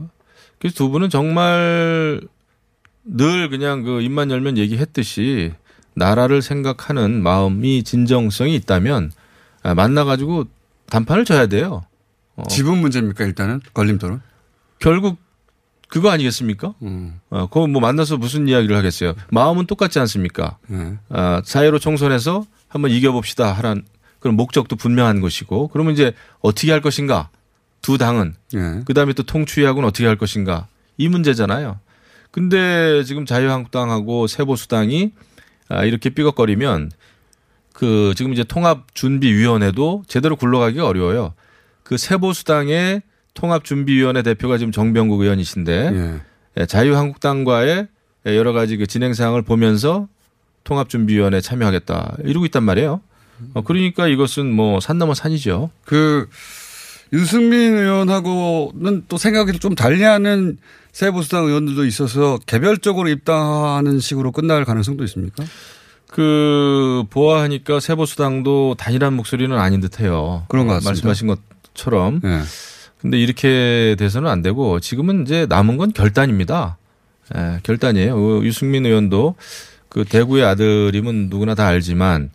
그래서 0.58 0.76
두 0.76 0.90
분은 0.90 1.11
정말 1.11 2.20
늘 3.04 3.48
그냥 3.48 3.82
그 3.82 4.00
입만 4.00 4.30
열면 4.30 4.56
얘기했듯이 4.58 5.52
나라를 5.94 6.42
생각하는 6.42 7.22
마음이 7.22 7.83
진정성이 7.83 8.55
있다면 8.57 9.12
아, 9.62 9.74
만나가지고 9.74 10.46
단판을 10.90 11.24
져야 11.24 11.46
돼요. 11.46 11.85
어. 12.37 12.42
지분 12.48 12.78
문제입니까 12.78 13.24
일단은 13.24 13.61
걸림돌은? 13.74 14.20
결국 14.78 15.18
그거 15.88 16.11
아니겠습니까? 16.11 16.74
음. 16.83 17.20
어, 17.28 17.46
그거 17.48 17.66
뭐 17.66 17.81
만나서 17.81 18.16
무슨 18.16 18.48
이야기를 18.48 18.74
하겠어요. 18.74 19.14
마음은 19.31 19.66
똑같지 19.66 19.98
않습니까? 20.00 20.57
예. 20.70 20.96
아, 21.11 21.42
사회로 21.44 21.78
총선에서 21.78 22.46
한번 22.68 22.90
이겨봅시다 22.90 23.52
하란 23.52 23.85
그런 24.18 24.37
목적도 24.37 24.76
분명한 24.76 25.20
것이고 25.20 25.68
그러면 25.68 25.92
이제 25.92 26.14
어떻게 26.40 26.70
할 26.72 26.81
것인가? 26.81 27.28
두 27.83 27.98
당은 27.98 28.35
예. 28.55 28.83
그 28.87 28.94
다음에 28.94 29.12
또 29.12 29.22
통추위하고는 29.22 29.87
어떻게 29.87 30.07
할 30.07 30.16
것인가? 30.16 30.66
이 30.96 31.09
문제잖아요. 31.09 31.78
근데 32.31 33.05
지금 33.05 33.26
자유한국당하고 33.26 34.26
세보수당이 34.26 35.12
아, 35.68 35.85
이렇게 35.85 36.11
삐걱거리면 36.11 36.90
그 37.72 38.12
지금 38.16 38.33
이제 38.33 38.44
통합준비위원회도 38.44 40.05
제대로 40.07 40.37
굴러가기가 40.37 40.87
어려워요. 40.87 41.35
그 41.83 41.96
세보수당의 41.96 43.03
통합준비위원회 43.35 44.22
대표가 44.22 44.59
지금 44.59 44.72
정병국 44.72 45.20
의원이신데 45.22 45.90
예. 45.94 46.20
예, 46.61 46.66
자유한국당과의 46.66 47.88
여러 48.27 48.53
가지 48.53 48.77
그 48.77 48.87
진행 48.87 49.14
사항을 49.14 49.42
보면서 49.42 50.07
통합준비위원회 50.64 51.38
에 51.38 51.40
참여하겠다 51.40 52.18
이러고 52.25 52.44
있단 52.46 52.62
말이에요. 52.62 53.01
어, 53.55 53.62
그러니까 53.62 54.07
이것은 54.07 54.53
뭐 54.53 54.79
산 54.81 54.98
넘어 54.98 55.14
산이죠. 55.14 55.70
그 55.85 56.29
윤승민 57.12 57.77
의원하고는 57.77 59.05
또 59.09 59.18
생각이 59.18 59.59
좀 59.59 59.75
달리하는 59.75 60.59
새 60.92 61.11
보수당 61.11 61.46
의원들도 61.46 61.85
있어서 61.87 62.38
개별적으로 62.46 63.09
입당하는 63.09 63.98
식으로 63.98 64.31
끝날 64.31 64.64
가능성도 64.64 65.05
있습니까? 65.05 65.44
그 66.07 67.05
보아하니까 67.09 67.81
새 67.81 67.94
보수당도 67.94 68.76
단일한 68.78 69.14
목소리는 69.14 69.57
아닌 69.59 69.81
듯해요. 69.81 70.44
그런 70.48 70.66
것 70.66 70.74
같습니다. 70.74 70.90
말씀하신 70.90 71.35
것처럼. 71.74 72.20
예. 72.24 72.40
근데 73.00 73.18
이렇게 73.18 73.96
돼서는 73.98 74.31
안 74.31 74.42
되고 74.42 74.78
지금은 74.78 75.22
이제 75.22 75.46
남은 75.48 75.78
건 75.78 75.92
결단입니다. 75.92 76.76
예, 77.35 77.59
결단이에요. 77.62 78.14
어, 78.14 78.44
유승민 78.44 78.85
의원도 78.85 79.35
그 79.88 80.05
대구의 80.05 80.44
아들임은 80.44 81.28
누구나 81.31 81.55
다 81.55 81.66
알지만 81.66 82.31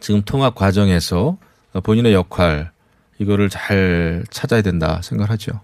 지금 0.00 0.22
통합 0.22 0.54
과정에서 0.56 1.38
본인의 1.84 2.12
역할 2.12 2.72
이거를 3.18 3.48
잘 3.48 4.24
찾아야 4.30 4.62
된다 4.62 5.00
생각하죠. 5.02 5.60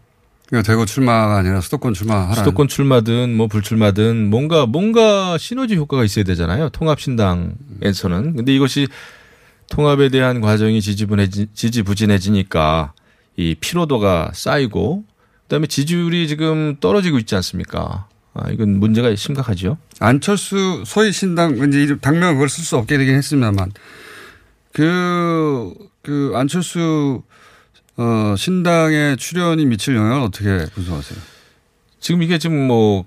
그러니까 0.46 0.70
대구 0.70 0.87
출마가 0.87 1.38
아니라 1.38 1.61
수도권 1.61 1.94
출마하라. 1.94 2.35
수도권 2.35 2.68
출마든 2.68 3.37
뭐 3.37 3.48
불출마든 3.48 4.30
뭔가 4.30 4.66
뭔가 4.66 5.37
시너지 5.38 5.74
효과가 5.76 6.04
있어야 6.04 6.24
되잖아요. 6.24 6.68
통합신당에서는. 6.70 8.37
근데 8.37 8.54
이것이 8.54 8.87
통합에 9.70 10.09
대한 10.09 10.40
과정이 10.40 10.80
지지분해지, 10.80 11.48
지지부진해지니까 11.52 12.92
이 13.37 13.56
피로도가 13.59 14.30
쌓이고 14.35 15.04
그다음에 15.42 15.66
지지율이 15.66 16.28
지금 16.28 16.76
떨어지고 16.80 17.18
있지 17.18 17.35
않습니까? 17.35 18.06
아, 18.35 18.50
이건 18.50 18.78
문제가 18.78 19.14
심각하죠. 19.14 19.78
안철수 19.98 20.85
소위 20.87 21.11
신당 21.11 21.56
이제 21.56 21.96
당명 22.00 22.35
그걸 22.35 22.48
쓸 22.48 22.64
수 22.64 22.76
없게 22.76 22.98
되긴 22.98 23.14
했습니다만 23.14 23.72
그, 24.72 25.72
그 26.02 26.32
안철수 26.35 27.22
어, 27.96 28.35
신당의 28.37 29.16
출연이 29.16 29.64
미칠 29.66 29.96
영향을 29.96 30.22
어떻게 30.22 30.66
분석하세요? 30.74 31.18
지금 31.98 32.22
이게 32.22 32.38
지금 32.38 32.66
뭐 32.66 33.04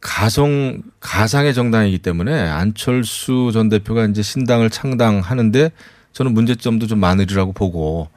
가성 0.00 0.82
가상의 1.00 1.54
정당이기 1.54 1.98
때문에 1.98 2.48
안철수 2.48 3.50
전 3.52 3.68
대표가 3.68 4.04
이제 4.04 4.22
신당을 4.22 4.70
창당하는데 4.70 5.70
저는 6.12 6.32
문제점도 6.34 6.86
좀 6.86 7.00
많으리라고 7.00 7.52
보고 7.52 8.08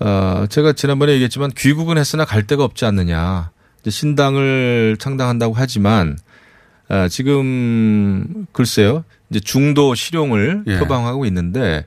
어 0.00 0.46
제가 0.50 0.72
지난번에 0.72 1.12
얘기했지만 1.12 1.50
귀국은 1.56 1.98
했으나 1.98 2.24
갈 2.24 2.46
데가 2.46 2.64
없지 2.64 2.84
않느냐. 2.84 3.50
이제 3.80 3.90
신당을 3.90 4.96
창당한다고 4.98 5.54
하지만 5.56 6.18
아, 6.88 7.08
지금 7.08 8.46
글쎄요. 8.52 9.04
이제 9.30 9.40
중도 9.40 9.94
실용을 9.94 10.64
예. 10.66 10.78
표방하고 10.78 11.24
있는데 11.26 11.86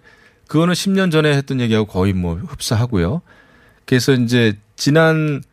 그거는 0.56 0.74
10년 0.74 1.12
전에 1.12 1.36
했던 1.36 1.60
얘기하고 1.60 1.86
거의 1.86 2.14
뭐 2.14 2.36
흡사하고요. 2.36 3.22
그래서 3.84 4.14
이제 4.14 4.54
지난 4.78 5.44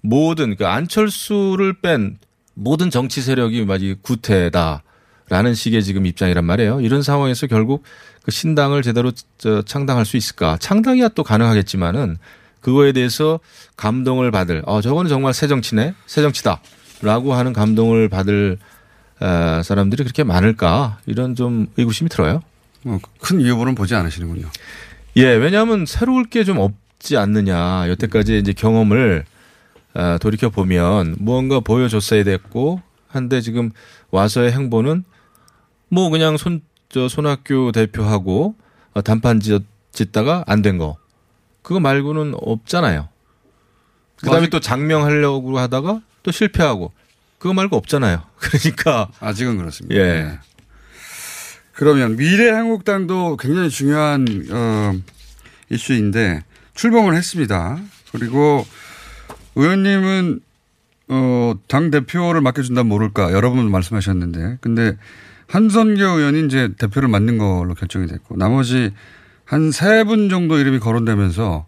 모든 0.00 0.56
그 0.56 0.66
안철수를 0.66 1.74
뺀 1.74 2.18
모든 2.54 2.90
정치 2.90 3.22
세력이 3.22 3.64
마치 3.66 3.94
구태다라는 4.02 5.54
식의 5.54 5.84
지금 5.84 6.06
입장이란 6.06 6.44
말이에요. 6.44 6.80
이런 6.80 7.02
상황에서 7.02 7.46
결국 7.46 7.84
그 8.24 8.32
신당을 8.32 8.82
제대로 8.82 9.12
저 9.38 9.62
창당할 9.62 10.04
수 10.04 10.16
있을까? 10.16 10.56
창당이야 10.58 11.10
또 11.10 11.22
가능하겠지만은 11.22 12.16
그거에 12.60 12.90
대해서 12.90 13.38
감동을 13.76 14.32
받을 14.32 14.64
어 14.66 14.80
저거는 14.80 15.08
정말 15.08 15.34
새 15.34 15.46
정치네, 15.46 15.94
새 16.06 16.20
정치다라고 16.20 17.32
하는 17.32 17.52
감동을 17.52 18.08
받을 18.08 18.58
어, 19.20 19.60
사람들이 19.62 20.02
그렇게 20.02 20.24
많을까? 20.24 20.98
이런 21.06 21.36
좀 21.36 21.68
의구심이 21.76 22.10
들어요. 22.10 22.42
뭐큰 22.82 23.38
위협으로는 23.40 23.74
보지 23.74 23.94
않으시는군요. 23.94 24.48
예, 25.16 25.24
왜냐하면 25.34 25.84
새로울 25.86 26.24
게 26.24 26.44
좀 26.44 26.58
없지 26.58 27.16
않느냐. 27.16 27.88
여태까지 27.88 28.38
이제 28.38 28.52
경험을 28.52 29.24
아, 29.94 30.18
돌이켜 30.18 30.48
보면 30.50 31.16
무언가 31.18 31.60
보여줬어야 31.60 32.22
됐고 32.24 32.82
한데 33.08 33.40
지금 33.40 33.70
와서의 34.10 34.52
행보는 34.52 35.04
뭐 35.88 36.10
그냥 36.10 36.36
손 36.36 36.62
저 36.90 37.06
손학규 37.06 37.70
대표하고 37.74 38.54
어, 38.94 39.02
단판 39.02 39.40
짓- 39.40 39.62
짓다가 39.92 40.42
안 40.46 40.62
된 40.62 40.78
거. 40.78 40.96
그거 41.60 41.80
말고는 41.80 42.32
없잖아요. 42.40 43.08
그다음에 44.16 44.38
아직- 44.44 44.50
또 44.50 44.58
장명하려고 44.60 45.58
하다가 45.58 46.00
또 46.22 46.30
실패하고 46.30 46.92
그거 47.38 47.52
말고 47.52 47.76
없잖아요. 47.76 48.22
그러니까 48.40 49.10
아직은 49.20 49.58
그렇습니다. 49.58 49.94
예. 50.00 50.38
네. 51.78 51.84
그러면 51.84 52.16
미래한국당도 52.16 53.36
굉장히 53.36 53.70
중요한 53.70 54.26
어, 54.50 54.94
이슈인데 55.70 56.42
출범을 56.74 57.14
했습니다. 57.14 57.78
그리고 58.12 58.66
의원님은 59.54 60.40
어, 61.08 61.54
당 61.68 61.90
대표를 61.90 62.40
맡겨준다면 62.40 62.88
모를까 62.88 63.32
여러 63.32 63.50
번 63.50 63.70
말씀하셨는데 63.70 64.58
근데 64.60 64.96
한선교 65.46 66.02
의원이 66.02 66.46
이제 66.46 66.68
대표를 66.78 67.08
맡는 67.08 67.38
걸로 67.38 67.74
결정이 67.74 68.06
됐고 68.06 68.36
나머지 68.36 68.92
한 69.44 69.70
세 69.72 70.04
분 70.04 70.28
정도 70.28 70.58
이름이 70.58 70.78
거론되면서 70.80 71.66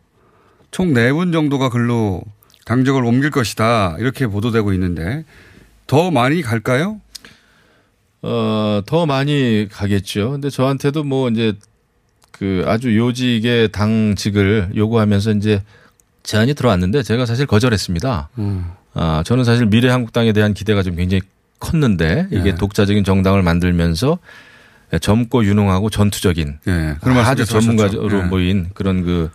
총 0.71 0.93
네 0.93 1.13
분 1.13 1.33
정도가 1.33 1.71
글로 1.71 2.23
당적을 2.67 3.05
옮길 3.05 3.31
것이다 3.31 3.97
이렇게 3.99 4.27
보도되고 4.27 4.73
있는데 4.75 5.25
더 5.87 6.11
많이 6.11 6.43
갈까요? 6.43 7.01
어, 8.23 8.83
더 8.87 9.07
많이 9.07 9.67
가겠죠. 9.71 10.33
근데 10.33 10.51
저한테도 10.51 11.05
뭐 11.05 11.29
이제 11.29 11.55
그 12.33 12.65
아주 12.67 12.97
요직의 12.97 13.73
당직을 13.73 14.73
요구하면서 14.77 15.33
이제 15.33 15.63
제안이 16.23 16.55
들어왔는데 16.55 17.03
제가 17.03 17.27
사실 17.27 17.47
거절했습니다. 17.47 18.29
음. 18.39 18.73
아, 18.95 19.23
저는 19.25 19.45
사실 19.45 19.67
미래한국당에 19.67 20.33
대한 20.33 20.55
기대가 20.55 20.83
좀 20.83 20.97
굉장히 20.97 21.23
컸는데 21.59 22.29
이게 22.31 22.51
네. 22.51 22.55
독자적인 22.55 23.05
정당을 23.05 23.43
만들면서 23.43 24.19
젊고 25.01 25.45
유능하고 25.45 25.91
전투적인 25.91 26.59
예. 26.67 26.97
그런 27.01 27.15
말씀 27.15 27.33
아주 27.33 27.45
전문가로 27.45 27.89
하셨죠. 27.89 28.17
예. 28.17 28.23
모인 28.23 28.71
그런 28.75 29.05
그 29.05 29.31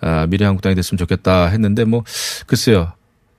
아, 0.00 0.26
미래한국당이 0.26 0.74
됐으면 0.74 0.98
좋겠다 0.98 1.46
했는데 1.46 1.84
뭐 1.84 2.02
글쎄요. 2.46 2.92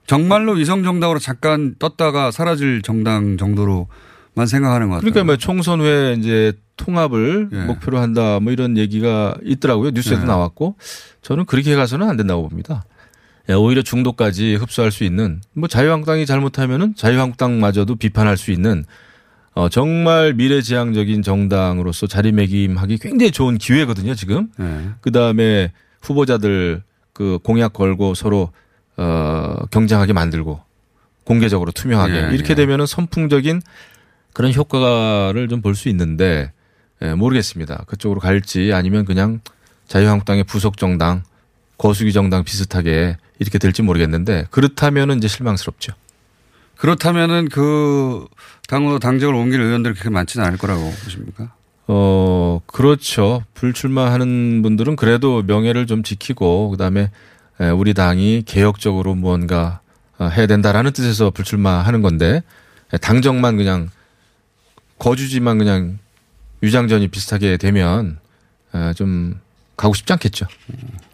정말로 0.06 0.52
위성 0.52 0.82
정당으로 0.82 1.18
잠깐 1.18 1.74
떴다가 1.78 2.30
사라질 2.30 2.80
정당 2.80 3.36
정도로 3.36 3.88
만 4.38 4.46
생각하는 4.46 4.88
것 4.88 4.94
같아요. 4.94 5.10
그러니까 5.10 5.24
뭐 5.24 5.36
총선 5.36 5.80
후에 5.80 6.14
이제 6.18 6.52
통합을 6.76 7.48
예. 7.52 7.56
목표로 7.64 7.98
한다 7.98 8.38
뭐 8.40 8.52
이런 8.52 8.78
얘기가 8.78 9.36
있더라고요. 9.44 9.90
뉴스에도 9.90 10.22
예. 10.22 10.26
나왔고 10.26 10.76
저는 11.22 11.44
그렇게 11.44 11.74
가서는 11.74 12.08
안 12.08 12.16
된다고 12.16 12.48
봅니다. 12.48 12.84
예, 13.50 13.54
오히려 13.54 13.82
중도까지 13.82 14.54
흡수할 14.54 14.92
수 14.92 15.04
있는 15.04 15.40
뭐 15.54 15.68
자유한국당이 15.68 16.24
잘못하면은 16.24 16.94
자유한국당마저도 16.94 17.96
비판할 17.96 18.36
수 18.36 18.52
있는 18.52 18.84
어, 19.54 19.68
정말 19.68 20.34
미래지향적인 20.34 21.22
정당으로서 21.22 22.06
자리매김하기 22.06 22.98
굉장히 22.98 23.32
좋은 23.32 23.58
기회거든요. 23.58 24.14
지금 24.14 24.48
예. 24.60 24.90
그 25.00 25.10
다음에 25.10 25.72
후보자들 26.00 26.82
그 27.12 27.40
공약 27.42 27.72
걸고 27.72 28.14
서로 28.14 28.52
어 28.96 29.56
경쟁하게 29.70 30.12
만들고 30.12 30.60
공개적으로 31.24 31.72
투명하게 31.72 32.14
예, 32.14 32.34
이렇게 32.34 32.50
예. 32.50 32.54
되면은 32.54 32.86
선풍적인 32.86 33.62
그런 34.38 34.54
효과를 34.54 35.48
좀 35.48 35.62
볼 35.62 35.74
수 35.74 35.88
있는데 35.88 36.52
예, 37.02 37.12
모르겠습니다. 37.12 37.82
그쪽으로 37.88 38.20
갈지 38.20 38.72
아니면 38.72 39.04
그냥 39.04 39.40
자유한국당의 39.88 40.44
부속 40.44 40.76
정당, 40.76 41.24
거수기 41.76 42.12
정당 42.12 42.44
비슷하게 42.44 43.16
이렇게 43.40 43.58
될지 43.58 43.82
모르겠는데 43.82 44.46
그렇다면은 44.52 45.18
이제 45.18 45.26
실망스럽죠. 45.26 45.92
그렇다면은 46.76 47.48
그 47.48 48.28
당으로 48.68 49.00
당적을 49.00 49.34
옮길 49.34 49.60
의원들이 49.60 49.94
그렇게 49.94 50.08
많지는 50.10 50.46
않을 50.46 50.56
거라고 50.58 50.88
보십니까? 51.04 51.52
어, 51.88 52.60
그렇죠. 52.66 53.42
불출마하는 53.54 54.62
분들은 54.62 54.94
그래도 54.94 55.42
명예를 55.42 55.88
좀 55.88 56.04
지키고 56.04 56.70
그다음에 56.70 57.10
에, 57.60 57.70
우리 57.70 57.92
당이 57.92 58.44
개혁적으로 58.46 59.16
무언가 59.16 59.80
어, 60.18 60.26
해야 60.26 60.46
된다라는 60.46 60.92
뜻에서 60.92 61.30
불출마하는 61.30 62.02
건데 62.02 62.44
에, 62.92 62.98
당정만 62.98 63.56
그냥 63.56 63.90
거주지만 64.98 65.58
그냥 65.58 65.98
유장전이 66.62 67.08
비슷하게 67.08 67.56
되면 67.56 68.18
에, 68.74 68.92
좀 68.94 69.40
가고 69.76 69.94
싶지 69.94 70.12
않겠죠. 70.12 70.46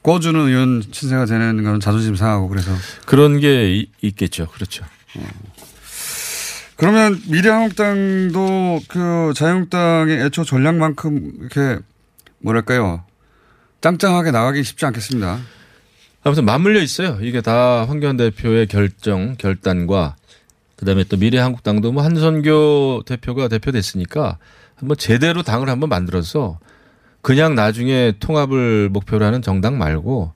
꿔주는 0.02 0.38
의원 0.48 0.82
신세가 0.90 1.26
되는 1.26 1.62
건 1.62 1.80
자존심 1.80 2.16
상하고 2.16 2.48
그래서 2.48 2.72
그런 3.06 3.38
게 3.40 3.74
이- 3.76 3.90
있겠죠. 4.02 4.48
그렇죠. 4.48 4.84
그러면 6.76 7.20
미래한국당도 7.28 8.80
그 8.88 9.32
자유한국당의 9.36 10.24
애초 10.24 10.44
전략만큼 10.44 11.32
이렇게 11.40 11.78
뭐랄까요 12.40 13.04
짱짱하게 13.80 14.30
나가기 14.32 14.64
쉽지 14.64 14.84
않겠습니다. 14.86 15.40
아무튼 16.24 16.44
맞물려 16.46 16.80
있어요. 16.82 17.18
이게 17.20 17.42
다 17.42 17.84
황교안 17.86 18.16
대표의 18.16 18.66
결정, 18.66 19.36
결단과 19.36 20.16
그다음에 20.84 21.04
또 21.04 21.16
미래한국당도 21.16 21.92
뭐 21.92 22.02
한선교 22.04 23.04
대표가 23.06 23.48
대표됐으니까 23.48 24.38
한번 24.76 24.96
제대로 24.98 25.42
당을 25.42 25.68
한번 25.68 25.88
만들어서 25.88 26.58
그냥 27.22 27.54
나중에 27.54 28.12
통합을 28.20 28.90
목표로 28.90 29.24
하는 29.24 29.40
정당 29.40 29.78
말고 29.78 30.32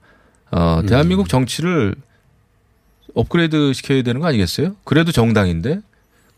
어 0.51 0.81
대한민국 0.87 1.29
정치를 1.29 1.93
업그레이드 3.13 3.73
시켜야 3.73 4.01
되는 4.01 4.19
거 4.19 4.27
아니겠어요? 4.27 4.75
그래도 4.83 5.11
정당인데 5.11 5.81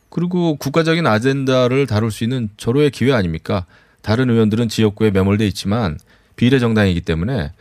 그리고 0.09 0.55
국가적인 0.57 1.07
아젠다를 1.07 1.87
다룰 1.87 2.11
수 2.11 2.25
있는 2.25 2.49
절호의 2.57 2.91
기회 2.91 3.13
아닙니까? 3.13 3.65
다른 4.01 4.29
의원들은 4.29 4.67
지역구에 4.67 5.11
매몰돼 5.11 5.47
있지만 5.47 5.97
비례 6.35 6.59
정당이기 6.59 7.01
때문에 7.01 7.53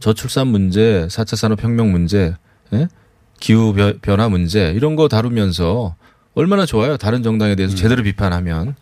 저출산 0.00 0.48
문제, 0.48 1.06
4차 1.08 1.36
산업 1.36 1.62
혁명 1.62 1.90
문제, 1.90 2.34
예? 2.74 2.88
기후 3.40 3.72
변- 3.74 3.98
변화 4.00 4.28
문제 4.28 4.72
이런 4.72 4.96
거 4.96 5.08
다루면서 5.08 5.94
얼마나 6.34 6.66
좋아요. 6.66 6.96
다른 6.96 7.22
정당에 7.22 7.54
대해서 7.56 7.74
제대로 7.76 8.02
비판하면. 8.02 8.74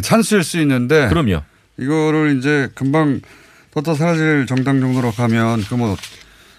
찬스일 0.00 0.42
수 0.44 0.58
있는데 0.60 1.08
그럼요. 1.08 1.42
이거를 1.78 2.38
이제 2.38 2.70
금방 2.74 3.20
떴다 3.72 3.94
사라질 3.94 4.46
정당 4.46 4.80
정도로 4.80 5.10
가면 5.12 5.62
그 5.64 5.74
뭐 5.76 5.96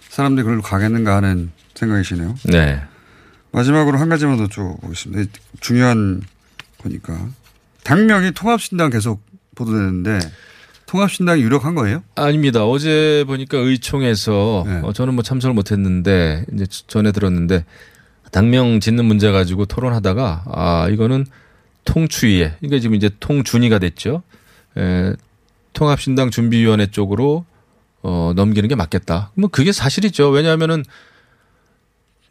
사람들이 0.09 0.43
그걸로 0.43 0.61
가겠는가 0.61 1.15
하는 1.15 1.51
생각이시네요. 1.73 2.35
네. 2.45 2.81
마지막으로 3.51 3.97
한 3.97 4.09
가지만 4.09 4.37
더 4.37 4.45
여쭤보겠습니다. 4.47 5.27
중요한 5.59 6.21
거니까. 6.79 7.27
당명이 7.83 8.31
통합신당 8.33 8.91
계속 8.91 9.23
보도되는데 9.55 10.19
통합신당이 10.93 11.41
유력한 11.41 11.73
거예요? 11.73 12.03
아닙니다. 12.13 12.65
어제 12.65 13.23
보니까 13.25 13.57
의총에서 13.57 14.63
네. 14.67 14.79
어, 14.83 14.93
저는 14.93 15.15
뭐 15.15 15.23
참석을 15.23 15.55
못했는데 15.55 16.45
이제 16.53 16.67
전에 16.85 17.11
들었는데 17.11 17.65
당명 18.31 18.79
짓는 18.79 19.03
문제 19.05 19.31
가지고 19.31 19.65
토론하다가 19.65 20.43
아 20.45 20.87
이거는 20.91 21.25
통추위에 21.85 22.57
그러니까 22.59 22.79
지금 22.79 22.95
이제 22.95 23.09
통준위가 23.19 23.79
됐죠. 23.79 24.21
에, 24.77 25.13
통합신당 25.73 26.29
준비위원회 26.29 26.91
쪽으로 26.91 27.43
어, 28.03 28.33
넘기는 28.35 28.69
게 28.69 28.75
맞겠다. 28.75 29.31
뭐 29.33 29.49
그게 29.49 29.71
사실이죠. 29.71 30.29
왜냐하면은 30.29 30.83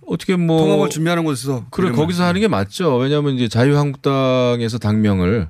어떻게 0.06 0.36
뭐 0.36 0.60
통합을 0.60 0.88
준비하는 0.88 1.24
곳에서 1.24 1.66
그래 1.70 1.90
거기서 1.90 2.24
하는 2.24 2.40
게 2.40 2.46
맞죠. 2.46 2.94
왜냐하면 2.94 3.34
이제 3.34 3.48
자유한국당에서 3.48 4.78
당명을 4.78 5.48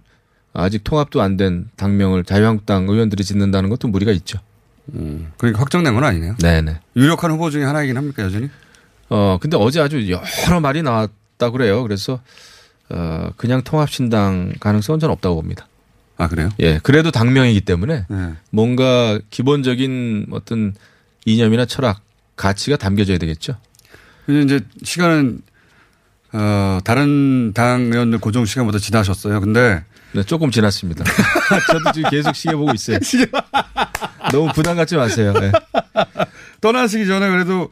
아직 0.54 0.84
통합도 0.84 1.22
안 1.22 1.36
된 1.36 1.70
당명을 1.76 2.24
자유한국당 2.24 2.88
의원들이 2.88 3.24
짓는다는 3.24 3.70
것도 3.70 3.88
무리가 3.88 4.12
있죠. 4.12 4.38
음, 4.94 5.30
그러니까 5.38 5.60
확정된 5.60 5.94
건 5.94 6.04
아니네요. 6.04 6.36
네네. 6.40 6.80
유력한 6.96 7.30
후보 7.30 7.50
중에 7.50 7.64
하나이긴 7.64 7.96
합니까 7.96 8.22
여전히? 8.24 8.50
어 9.08 9.38
근데 9.40 9.56
어제 9.56 9.80
아주 9.80 10.10
여러 10.10 10.60
말이 10.60 10.82
나왔다 10.82 11.50
그래요. 11.50 11.82
그래서 11.82 12.20
어 12.90 13.30
그냥 13.36 13.62
통합신당 13.62 14.54
가능성은 14.60 15.00
전 15.00 15.10
없다고 15.10 15.36
봅니다. 15.36 15.68
아 16.18 16.28
그래요? 16.28 16.50
예, 16.60 16.78
그래도 16.82 17.10
당명이기 17.10 17.62
때문에 17.62 18.06
네. 18.08 18.32
뭔가 18.50 19.18
기본적인 19.30 20.26
어떤 20.32 20.74
이념이나 21.24 21.64
철학, 21.64 22.00
가치가 22.36 22.76
담겨져야 22.76 23.18
되겠죠. 23.18 23.56
이제 24.28 24.60
시간은 24.82 25.40
어, 26.34 26.78
다른 26.84 27.52
당 27.54 27.90
의원들 27.92 28.18
고정 28.18 28.44
시간보다 28.44 28.78
지나셨어요. 28.78 29.40
근데 29.40 29.84
네, 30.14 30.22
조금 30.22 30.50
지났습니다. 30.50 31.04
저도 31.70 31.92
지금 31.92 32.10
계속 32.10 32.34
시계 32.34 32.54
보고 32.54 32.72
있어요. 32.72 32.98
너무 34.32 34.52
부담 34.52 34.76
갖지 34.76 34.96
마세요. 34.96 35.34
예. 35.42 35.52
떠나시기 36.60 37.06
전에 37.06 37.28
그래도 37.28 37.70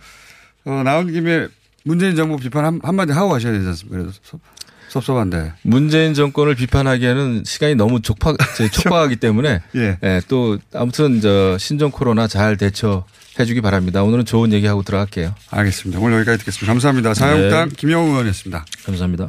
어, 0.64 0.83
나온 0.85 1.11
김에 1.12 1.48
문재인 1.85 2.16
정부 2.16 2.37
비판 2.37 2.64
한, 2.64 2.81
한마디 2.83 3.12
하고 3.12 3.31
가셔야 3.31 3.53
되지 3.53 3.66
않습니까? 3.66 3.96
그래도 3.96 4.12
섭, 4.22 4.40
섭섭한데. 4.88 5.53
문재인 5.62 6.14
정권을 6.14 6.55
비판하기에는 6.55 7.44
시간이 7.46 7.74
너무 7.76 8.03
촉박, 8.03 8.37
촉박하기 8.72 9.16
때문에 9.16 9.62
예. 9.76 9.98
예, 10.03 10.20
또 10.29 10.59
아무튼 10.74 11.20
저 11.20 11.57
신종 11.59 11.90
코로나 11.90 12.26
잘 12.26 12.57
대처해 12.57 13.44
주기 13.46 13.61
바랍니다. 13.61 14.03
오늘은 14.03 14.24
좋은 14.24 14.53
얘기하고 14.53 14.83
들어갈게요. 14.83 15.35
알겠습니다. 15.50 16.00
오늘 16.00 16.18
여기까지 16.18 16.38
듣겠습니다. 16.38 16.72
감사합니다. 16.72 17.14
자유한국당 17.14 17.68
네. 17.68 17.74
김영우 17.76 18.09
의원이었습니다. 18.11 18.64
감사합니다. 18.85 19.29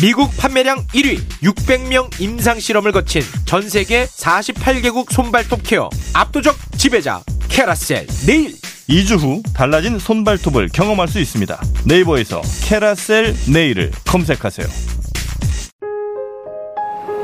미국 0.00 0.36
판매량 0.36 0.78
1위 0.88 1.20
600명 1.42 2.20
임상 2.20 2.58
실험을 2.58 2.92
거친 2.92 3.22
전 3.44 3.68
세계 3.68 4.06
48개국 4.06 5.12
손발톱 5.12 5.60
케어. 5.62 5.90
압도적 6.14 6.56
지배자 6.76 7.20
캐라셀 7.48 8.06
네일. 8.26 8.54
2주 8.88 9.18
후 9.18 9.42
달라진 9.54 9.98
손발톱을 9.98 10.68
경험할 10.72 11.06
수 11.06 11.20
있습니다. 11.20 11.60
네이버에서 11.86 12.42
캐라셀 12.64 13.34
네일을 13.52 13.92
검색하세요. 14.06 14.66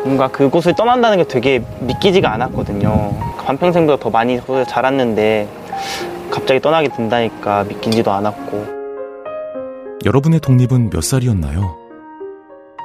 뭔가 0.04 0.28
그곳을 0.28 0.74
떠난다는 0.76 1.18
게 1.18 1.24
되게 1.26 1.62
믿기지가 1.81 2.33
않았거든요. 2.33 3.35
반평생보다 3.44 4.02
더 4.02 4.09
많이 4.11 4.38
자랐는데 4.68 5.48
갑자기 6.31 6.61
떠나게 6.61 6.88
된다니까 6.88 7.64
믿기지도 7.64 8.12
않았고. 8.12 8.78
여러분의 10.04 10.38
독립은 10.40 10.90
몇 10.90 11.02
살이었나요? 11.02 11.77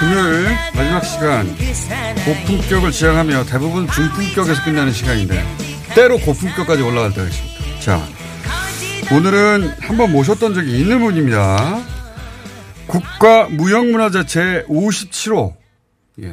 금요일 0.00 0.48
마지막 0.74 1.00
시간 1.04 1.46
고품격을 2.24 2.90
지향하며 2.92 3.44
대부분 3.44 3.88
중품격에서 3.88 4.64
끝나는 4.64 4.92
시간인데 4.92 5.42
때로 5.94 6.18
고품격까지 6.18 6.82
올라갈 6.82 7.12
때가 7.14 7.26
있습니다. 7.28 7.80
자, 7.80 8.02
오늘은 9.14 9.74
한번 9.80 10.12
모셨던 10.12 10.54
적이 10.54 10.80
있는 10.80 11.00
분입니다. 11.00 11.82
국가무형문화재 12.86 14.20
제57호 14.24 15.54
예. 16.22 16.32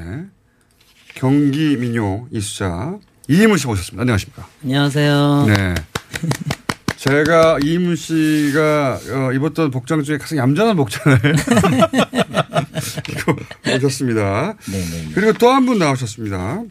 경기 1.15 1.77
민요 1.77 2.27
이수자 2.31 2.97
이희문 3.29 3.57
씨 3.57 3.67
모셨습니다. 3.67 4.01
안녕하십니까? 4.01 4.47
안녕하세요. 4.63 5.45
네. 5.47 5.75
제가 7.03 7.59
이희문 7.61 7.97
씨가 7.97 8.99
어, 9.11 9.33
입었던 9.33 9.71
복장 9.71 10.03
중에 10.03 10.17
가장 10.17 10.37
얌전한 10.37 10.77
복장을 10.77 11.19
입고 13.09 13.35
오셨습니다. 13.75 14.53
네네. 14.71 15.09
그리고 15.13 15.33
또 15.33 15.49
한 15.51 15.65
분 15.65 15.79
나오셨습니다. 15.79 16.61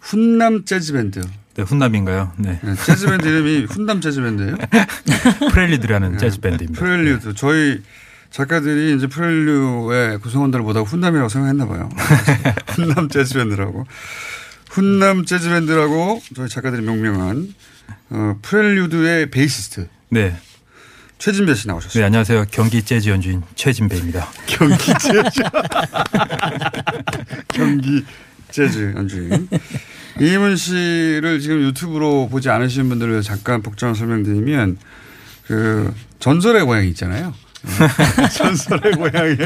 훈남 0.00 0.64
재즈 0.64 0.94
밴드. 0.94 1.20
네, 1.54 1.62
훈남인가요? 1.62 2.32
네. 2.38 2.58
네, 2.62 2.74
재즈 2.84 3.06
밴드 3.06 3.28
이름이 3.28 3.66
훈남 3.66 4.00
재즈 4.00 4.20
밴드예요. 4.20 4.56
프렐류드라는 5.52 6.18
재즈 6.18 6.40
밴드입니다. 6.40 6.80
프렐류드. 6.80 7.34
저희 7.34 7.80
작가들이 8.30 8.96
이제 8.96 9.06
프렐류드의 9.06 10.18
구성원들을 10.18 10.64
보다 10.64 10.80
훈남이라고 10.80 11.28
생각했나 11.28 11.66
봐요. 11.68 11.88
훈남 12.74 13.08
재즈 13.10 13.34
밴드라고. 13.34 13.86
훈남 14.70 15.24
재즈 15.24 15.48
밴드라고 15.50 16.20
저희 16.34 16.48
작가들이 16.48 16.82
명명한 16.82 17.54
어, 18.10 18.38
프렐류드의 18.42 19.30
베이시스트 19.30 19.88
네. 20.10 20.36
최진배 21.18 21.54
씨 21.54 21.66
나오셨어요. 21.66 22.00
네, 22.00 22.06
안녕하세요. 22.06 22.46
경기 22.50 22.82
재즈 22.82 23.08
연주인 23.08 23.42
최진배입니다. 23.54 24.28
경기 24.46 24.84
재즈. 24.84 25.42
경기 27.48 28.04
재즈 28.50 28.92
연주인. 28.96 29.48
이문 30.20 30.56
씨를 30.56 31.40
지금 31.40 31.62
유튜브로 31.62 32.28
보지 32.28 32.50
않으시는 32.50 32.88
분들을 32.90 33.22
잠깐 33.22 33.62
복잡한 33.62 33.94
설명드리면 33.94 34.76
그 35.46 35.92
전설의 36.20 36.64
고향이 36.64 36.88
있잖아요. 36.90 37.32
예. 37.66 38.28
전설의 38.30 38.92
고향의 38.94 39.36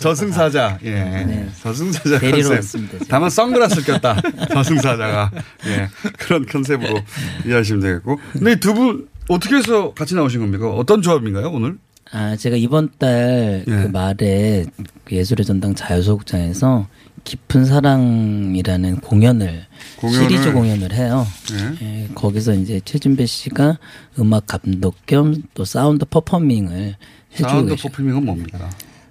저승사자. 0.00 0.78
예. 0.84 0.90
네. 1.24 1.48
저승사자 1.62 2.18
컨셉. 2.20 2.50
왔습니다. 2.52 2.98
다만 3.08 3.30
선글라스를 3.30 3.84
꼈다. 3.84 4.20
저승사자가. 4.54 5.30
예. 5.66 5.88
그런 6.18 6.46
컨셉으로 6.46 7.00
이해하시면 7.46 7.80
되겠고. 7.82 8.18
근데 8.32 8.56
두 8.56 8.74
분 8.74 9.08
어떻게 9.28 9.56
해서 9.56 9.92
같이 9.94 10.14
나오신 10.14 10.40
겁니까? 10.40 10.70
어떤 10.70 11.02
조합인가요, 11.02 11.50
오늘? 11.50 11.76
아, 12.12 12.34
제가 12.36 12.56
이번 12.56 12.88
달그 12.98 13.64
예. 13.68 13.88
말에 13.88 14.64
그 15.04 15.14
예술의 15.14 15.44
전당 15.46 15.74
자유소극장에서 15.76 16.88
깊은 17.22 17.64
사랑이라는 17.66 18.96
공연을, 19.00 19.66
공연을. 19.98 20.28
시리즈 20.28 20.52
공연을 20.52 20.92
해요. 20.94 21.26
예. 21.52 21.86
예, 21.86 22.08
거기서 22.14 22.54
이제 22.54 22.80
최진배 22.84 23.26
씨가 23.26 23.78
음악 24.18 24.46
감독 24.48 24.96
겸 25.06 25.34
또 25.54 25.64
사운드 25.64 26.04
performing을 26.06 26.96
사운드. 27.34 27.76
performing은 27.76 28.24
뭡니까? 28.24 28.58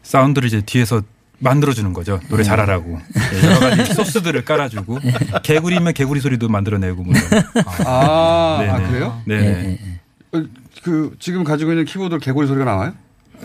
사운드를 0.04 0.48
이제 0.48 0.62
뒤에서 0.62 1.02
만들어주는 1.40 1.94
거죠. 1.94 2.20
노래 2.30 2.44
네. 2.44 2.50
잘하라고. 2.50 3.00
네, 3.32 3.44
여러 3.48 3.60
가지 3.60 3.94
소스들을 3.94 4.44
깔아주고 4.44 5.00
개구리면 5.44 5.94
개구리 5.94 6.20
소리도 6.20 6.50
만들어내고 6.50 7.04
뭐. 7.04 7.14
아. 7.86 8.60
아, 8.70 8.88
그래요? 8.90 9.22
네네. 9.26 9.80
어, 10.34 10.44
그 10.84 11.16
지금 11.20 11.44
가지고 11.44 11.72
있는 11.72 11.86
키보드 11.86 12.20
개구리 12.20 12.46
소리가 12.48 12.66
나와요? 12.66 12.94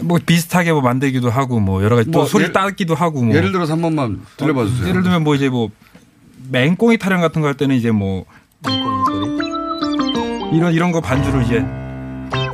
뭐 0.00 0.18
비슷하게 0.24 0.72
뭐 0.72 0.80
만들기도 0.80 1.30
하고 1.30 1.60
뭐 1.60 1.84
여러 1.84 1.94
가지 1.94 2.10
또뭐 2.10 2.26
소리 2.26 2.46
예를- 2.46 2.52
따기도 2.52 2.96
하고 2.96 3.22
뭐 3.22 3.32
예를 3.34 3.52
들어서 3.52 3.74
한 3.74 3.80
번만 3.82 4.22
들려봐 4.38 4.64
주세요. 4.66 4.88
예를 4.88 5.02
들면 5.04 5.22
뭐 5.22 5.36
이제 5.36 5.48
뭐 5.48 5.70
맹꽁이 6.50 6.98
타령 6.98 7.20
같은 7.20 7.40
거 7.42 7.46
할 7.46 7.54
때는 7.56 7.76
이제 7.76 7.92
뭐 7.92 8.24
이런 10.52 10.72
이런 10.74 10.90
거 10.92 11.00
반주를 11.00 11.44
이제 11.44 11.64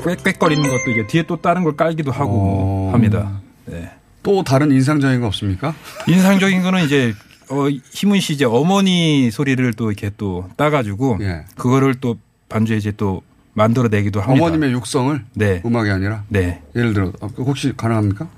꽥꽥거리는 0.03 0.63
것도 0.63 0.91
이제 0.91 1.07
뒤에 1.07 1.23
또 1.25 1.37
다른 1.37 1.65
걸 1.65 1.77
깔기도 1.77 2.11
하고 2.11 2.33
뭐 2.33 2.93
합니다. 2.93 3.41
네. 3.67 3.91
또 4.23 4.43
다른 4.43 4.71
인상적인 4.71 5.21
거 5.21 5.27
없습니까? 5.27 5.75
인상적인 6.09 6.63
거는 6.63 6.85
이제 6.85 7.15
어 7.51 7.69
희문 7.69 8.21
씨 8.21 8.35
이제 8.35 8.45
어머니 8.45 9.31
소리를 9.31 9.73
또 9.75 9.91
이렇게 9.91 10.11
또 10.17 10.49
따가지고 10.57 11.19
예. 11.23 11.45
그거를 11.57 11.95
또 12.01 12.17
반주에 12.49 12.77
이제 12.77 12.93
또 12.97 13.23
만들어내기도 13.55 14.21
합니다. 14.21 14.45
어머님의 14.45 14.73
육성을 14.73 15.25
네. 15.35 15.63
음악이 15.65 15.91
아니라 15.91 16.25
네. 16.29 16.63
예를 16.77 16.95
들어 16.95 17.13
어, 17.21 17.27
혹시 17.39 17.73
가능합니까? 17.77 18.29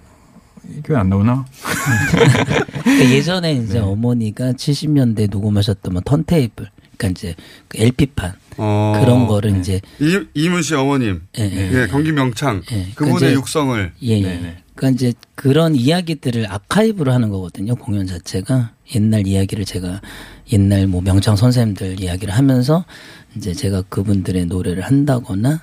이게 0.78 0.94
안 0.94 1.08
나오나? 1.08 1.44
그러니까 2.84 3.10
예전에 3.10 3.54
이제 3.54 3.74
네. 3.74 3.80
어머니가 3.80 4.52
70년대 4.52 5.28
녹음하셨던 5.30 5.92
뭐 5.92 6.02
턴테이블, 6.04 6.68
그러니까 6.96 7.08
이제 7.18 7.34
그 7.68 7.78
LP판 7.80 8.32
어. 8.58 8.92
그런 9.00 9.26
거를 9.26 9.56
이제 9.58 9.80
이, 10.00 10.20
이문 10.34 10.62
씨 10.62 10.74
어머님, 10.74 11.22
예, 11.38 11.42
예, 11.44 11.82
예. 11.82 11.86
경기 11.88 12.12
명창 12.12 12.62
예, 12.72 12.88
그분의 12.94 13.16
이제- 13.16 13.32
육성을 13.32 13.92
예, 14.02 14.08
예. 14.22 14.56
그러니까 14.74 14.94
이제 14.96 15.12
그런 15.34 15.74
이야기들을 15.74 16.46
아카이브로 16.50 17.12
하는 17.12 17.28
거거든요. 17.28 17.74
공연 17.76 18.06
자체가 18.06 18.72
옛날 18.94 19.26
이야기를 19.26 19.64
제가 19.64 20.00
옛날 20.52 20.86
뭐 20.86 21.00
명창 21.02 21.36
선생님들 21.36 22.00
이야기를 22.00 22.32
하면서 22.34 22.84
이제 23.36 23.52
제가 23.54 23.82
그분들의 23.88 24.46
노래를 24.46 24.82
한다거나 24.82 25.60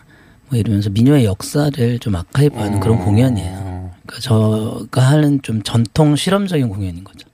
뭐 0.49 0.57
이러면서 0.59 0.89
민요의 0.89 1.25
역사를 1.25 1.99
좀 1.99 2.15
아카이브하는 2.15 2.79
그런 2.79 2.99
공연이에요. 2.99 3.91
그러니까 4.05 4.19
저가 4.21 5.01
하는 5.01 5.39
좀 5.43 5.61
전통 5.63 6.15
실험적인 6.15 6.69
공연인 6.69 7.03
거죠. 7.03 7.27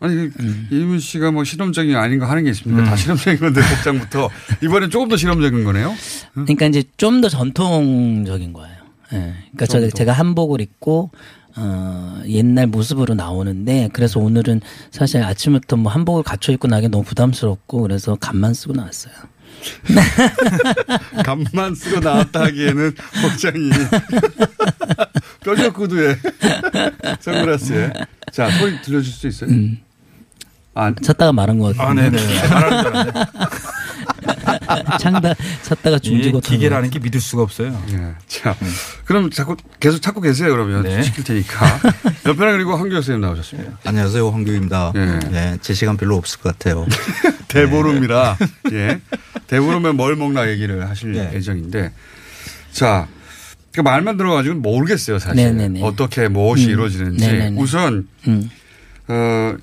아니 0.00 0.30
그 0.30 0.32
음. 0.40 0.66
이문 0.70 0.98
씨가 0.98 1.30
뭐 1.30 1.44
실험적인 1.44 1.92
거 1.92 1.98
아닌 1.98 2.18
거 2.18 2.26
하는 2.26 2.44
게 2.44 2.50
있습니까? 2.50 2.84
다 2.84 2.96
실험적인 2.96 3.38
건데 3.38 3.60
복장부터 3.60 4.30
이번엔 4.62 4.90
조금 4.90 5.08
더 5.08 5.16
실험적인 5.16 5.62
거네요. 5.64 5.94
그러니까 6.32 6.66
이제 6.66 6.82
좀 6.96 7.20
더 7.20 7.28
전통적인 7.28 8.52
거예요. 8.54 8.76
예. 9.12 9.34
그러니까 9.52 9.66
저. 9.66 9.88
제가 9.90 10.12
한복을 10.12 10.60
입고 10.62 11.10
어, 11.56 12.22
옛날 12.28 12.66
모습으로 12.68 13.12
나오는데 13.14 13.90
그래서 13.92 14.20
오늘은 14.20 14.60
사실 14.90 15.22
아침부터 15.22 15.76
뭐 15.76 15.92
한복을 15.92 16.22
갖춰 16.22 16.52
입고 16.52 16.68
나기 16.68 16.88
너무 16.88 17.04
부담스럽고 17.04 17.82
그래서 17.82 18.16
간만 18.18 18.54
쓰고 18.54 18.72
나왔어요. 18.72 19.12
간만 21.24 21.74
쓰고 21.74 22.00
나왔다 22.00 22.44
하기에는 22.44 22.94
복장이 23.22 23.70
뼈적 25.44 25.74
구두에 25.74 26.16
선글라스에 27.20 27.92
자 28.32 28.50
소리 28.52 28.80
들려줄 28.80 29.12
수 29.12 29.26
있어요? 29.26 29.50
음. 29.50 29.78
아 30.80 30.94
찾다가 31.02 31.32
말한 31.32 31.58
것 31.58 31.76
같아요. 31.76 31.88
아, 31.90 31.94
네네. 31.94 32.48
말하는 32.48 32.82
줄 32.82 32.96
알았네. 32.96 33.12
창다 34.98 35.34
찾다가 35.62 35.98
중지고 35.98 36.38
이 36.38 36.40
기계라는 36.40 36.88
게 36.88 36.98
믿을 36.98 37.20
수가 37.20 37.42
없어요. 37.42 37.82
예. 37.90 38.14
자, 38.26 38.56
그럼 39.04 39.30
자꾸 39.30 39.56
계속 39.78 40.00
찾고 40.00 40.22
계세요. 40.22 40.50
그러면 40.52 40.82
네. 40.82 41.02
시킬 41.02 41.22
테니까. 41.24 41.80
옆에는 42.24 42.52
그리고 42.54 42.76
황교 42.76 42.94
선생님 42.94 43.20
나오셨습니다. 43.20 43.78
안녕하세요. 43.84 44.30
황교입니다. 44.30 44.92
예. 44.96 45.18
네, 45.30 45.58
제 45.60 45.74
시간 45.74 45.98
별로 45.98 46.16
없을 46.16 46.40
것 46.40 46.56
같아요. 46.56 46.86
대보름이라 47.48 48.38
예. 48.72 49.00
대보름에 49.48 49.92
뭘 49.92 50.16
먹나 50.16 50.48
얘기를 50.48 50.88
하실 50.88 51.12
네. 51.12 51.30
예정인데 51.34 51.92
자. 52.72 53.06
그 53.72 53.80
말만 53.80 54.16
들어가지고 54.16 54.56
모르겠어요, 54.56 55.20
사실. 55.20 55.36
네네네. 55.36 55.80
어떻게 55.84 56.26
무엇이 56.26 56.64
음. 56.64 56.70
이루어지는지. 56.70 57.24
네네네. 57.24 57.60
우선 57.60 58.08
음. 58.26 58.50
어, 59.06 59.54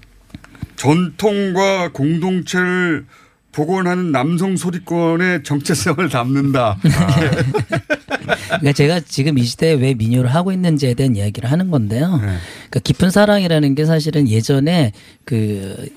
전통과 0.78 1.92
공동체를 1.92 3.06
복원하는 3.52 4.12
남성 4.12 4.56
소리권의 4.56 5.44
정체성을 5.44 6.08
담는다. 6.10 6.78
그러니까 8.48 8.72
제가 8.74 9.00
지금 9.00 9.40
이 9.40 9.44
시대에 9.44 9.74
왜 9.74 9.96
민요를 9.96 10.34
하고 10.34 10.52
있는지에 10.52 10.94
대한 10.94 11.16
이야기를 11.16 11.52
하는 11.52 11.72
건데요. 11.72 12.18
네. 12.18 12.22
그러니까 12.22 12.80
깊은 12.84 13.10
사랑이라는 13.10 13.74
게 13.74 13.86
사실은 13.86 14.30
예전에 14.30 14.92
그 15.26 15.90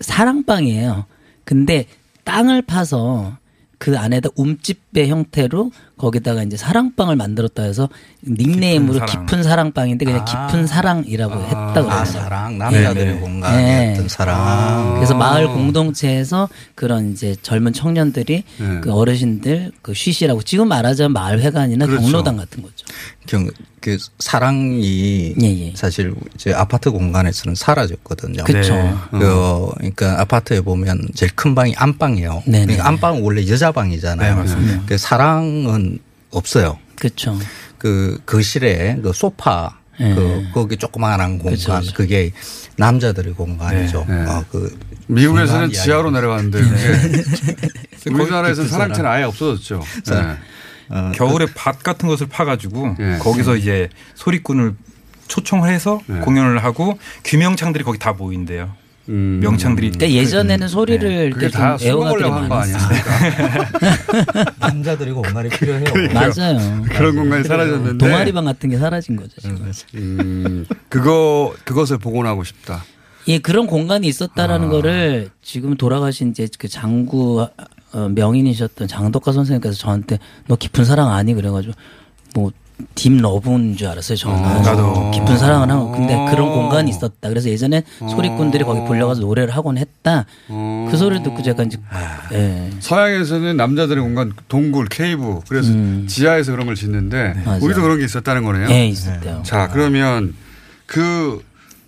사랑방이에요. 0.00 1.06
근데 1.44 1.86
땅을 2.24 2.62
파서 2.62 3.38
그 3.78 3.98
안에다 3.98 4.28
움집배 4.36 5.08
형태로 5.08 5.70
거기다가 5.98 6.42
이제 6.42 6.56
사랑방을 6.56 7.16
만들었다 7.16 7.62
해서 7.62 7.88
닉네임으로 8.26 8.92
깊은 8.92 9.06
사랑. 9.06 9.26
깊은 9.26 9.42
사랑방인데 9.42 10.04
그냥 10.04 10.24
깊은 10.24 10.66
사랑이라고 10.66 11.34
했다 11.42 11.72
그래요. 11.72 11.90
아, 11.90 12.04
사랑. 12.04 12.58
남자들의 12.58 13.14
네. 13.14 13.20
공간의 13.20 13.64
네. 13.64 13.92
어떤 13.94 14.08
사랑. 14.08 14.94
그래서 14.96 15.14
마을 15.14 15.48
공동체에서 15.48 16.48
그런 16.74 17.12
이제 17.12 17.34
젊은 17.40 17.72
청년들이 17.72 18.44
네. 18.58 18.80
그 18.82 18.92
어르신들 18.92 19.72
그 19.80 19.94
쉬시라고 19.94 20.42
지금 20.42 20.68
말하자면 20.68 21.12
마을 21.12 21.40
회관이나 21.40 21.86
그렇죠. 21.86 22.02
경로당 22.02 22.36
같은 22.36 22.62
거죠. 22.62 22.84
경, 23.26 23.48
그 23.80 23.96
사랑이 24.18 25.34
예, 25.40 25.72
사실 25.74 26.14
이제 26.34 26.52
아파트 26.52 26.90
공간에서는 26.90 27.54
사라졌거든요. 27.54 28.44
네. 28.44 28.60
그 29.10 29.70
그러니까 29.76 30.20
아파트에 30.20 30.60
보면 30.60 31.08
제일 31.14 31.32
큰 31.34 31.54
방이 31.54 31.74
안방이에요. 31.76 32.42
네네. 32.46 32.66
그러니까 32.66 32.88
안방은 32.88 33.22
원래 33.22 33.46
여자 33.48 33.72
방이잖아요. 33.72 34.34
네, 34.34 34.40
맞습니다. 34.40 34.82
그 34.86 34.98
사랑은 34.98 35.85
없어요. 36.30 36.78
그렇죠. 36.96 37.38
그 37.78 38.20
거실에 38.26 38.98
그 39.02 39.12
소파 39.12 39.78
네. 39.98 40.14
그 40.14 40.44
거기 40.52 40.76
조그마한 40.76 41.38
공간 41.38 41.54
그쵸, 41.54 41.78
그쵸. 41.80 41.92
그게 41.94 42.32
남자들의 42.76 43.34
공간이죠. 43.34 44.04
네. 44.08 44.14
어, 44.26 44.44
그 44.50 44.78
미국에서는 45.06 45.72
지하로. 45.72 46.10
내려갔는데 46.10 46.60
그게 48.04 48.14
우리나라에서 48.14 48.62
깊은 48.62 48.68
사랑채는 48.68 48.94
사랑. 48.94 49.12
아예 49.12 49.22
없어졌죠. 49.24 49.82
사- 50.04 50.36
네. 50.90 51.12
겨울에 51.16 51.46
밭 51.54 51.82
같은 51.82 52.08
것을 52.08 52.28
파가지고 52.28 52.96
예. 53.00 53.18
거기서 53.20 53.56
이제 53.56 53.88
소리꾼을 54.14 54.74
초청을 55.28 55.68
해서 55.70 56.00
네. 56.06 56.20
공연을 56.20 56.62
하고 56.62 56.98
규명창들이 57.24 57.82
거기 57.82 57.98
다 57.98 58.12
모인대요. 58.12 58.72
음. 59.08 59.40
명창들이. 59.42 59.92
그러니까 59.92 60.10
예전에는 60.20 60.68
소리를 60.68 61.08
네. 61.08 61.30
그게 61.30 61.48
다좀 61.48 61.86
애호가들이 61.86 62.22
숨어보려고 62.24 62.34
한 62.34 62.48
거 62.48 62.54
많았어요. 62.56 63.64
남자들이 64.58 65.12
공간이 65.12 65.48
필요해요. 65.48 65.84
맞아요. 66.12 66.82
그런 66.88 67.16
공간이 67.16 67.44
사라졌는데 67.44 68.04
동아리방 68.04 68.44
같은 68.44 68.70
게 68.70 68.78
사라진 68.78 69.16
거죠. 69.16 69.40
지금. 69.40 69.72
음, 69.94 70.66
그거 70.88 71.54
그것을 71.64 71.98
복원하고 71.98 72.44
싶다. 72.44 72.84
예, 73.28 73.38
그런 73.38 73.66
공간이 73.66 74.06
있었다라는 74.06 74.68
아. 74.68 74.70
거를 74.70 75.30
지금 75.42 75.76
돌아가신 75.76 76.30
이제 76.30 76.48
그 76.58 76.68
장구 76.68 77.46
어, 77.92 78.08
명인이셨던 78.08 78.88
장덕화 78.88 79.32
선생님께서 79.32 79.74
저한테 79.76 80.18
너 80.46 80.56
깊은 80.56 80.84
사랑 80.84 81.10
아니 81.12 81.34
그래가지고 81.34 81.74
뭐 82.34 82.52
딥 82.94 83.10
러브인 83.12 83.76
줄 83.76 83.88
알았어요 83.88 84.16
저는 84.16 84.38
어, 84.38 84.60
나도. 84.60 85.10
깊은 85.10 85.38
사랑을 85.38 85.70
하고 85.70 85.92
근데 85.92 86.14
어. 86.14 86.26
그런 86.30 86.50
공간이 86.52 86.90
있었다 86.90 87.28
그래서 87.28 87.48
예전에 87.48 87.82
소리꾼들이 87.98 88.64
거기 88.64 88.86
불려가서 88.86 89.20
노래를 89.22 89.54
하곤 89.54 89.78
했다 89.78 90.26
어. 90.48 90.88
그 90.90 90.96
소리를 90.96 91.22
듣고 91.22 91.42
제가 91.42 91.62
이제 91.62 91.78
예. 92.32 92.70
서양에서는 92.80 93.56
남자들의 93.56 94.02
공간 94.02 94.32
동굴, 94.48 94.86
케이브 94.88 95.40
그래서 95.48 95.72
지하에서 96.06 96.52
그런 96.52 96.66
걸 96.66 96.74
짓는데 96.74 97.34
음. 97.36 97.42
맞아요. 97.44 97.60
우리도 97.62 97.82
그런 97.82 97.98
게 97.98 98.04
있었다는 98.04 98.44
거네요. 98.44 98.68
예, 98.70 98.86
있었대요. 98.86 99.42
자 99.44 99.68
그러면 99.68 100.34
그 100.86 101.42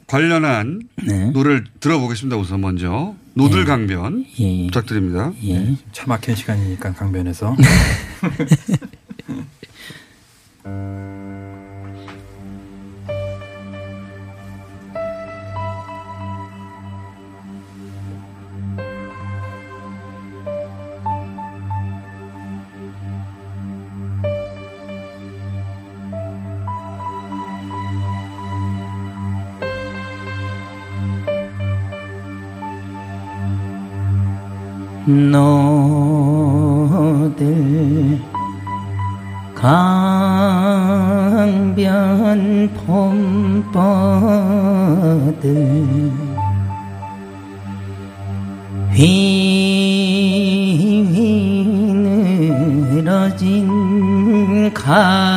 관련한 0.06 0.80
네. 1.06 1.30
노래를 1.30 1.64
들어보겠습니다. 1.80 2.36
우선 2.36 2.60
먼저 2.62 3.14
노들 3.34 3.66
강변 3.66 4.24
예. 4.40 4.66
부탁드립니다. 4.66 5.32
예. 5.44 5.74
차 5.92 6.04
막힌 6.06 6.34
시간이니까 6.34 6.94
강변에서. 6.94 7.56
너들 37.28 38.20
강변 39.60 39.74
봄버들 42.74 43.72
휘늘어진 52.98 54.72
가 54.72 55.27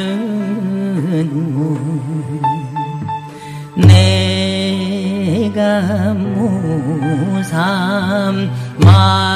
내가 5.50 6.14
무삼 6.14 7.54
망 8.78 9.33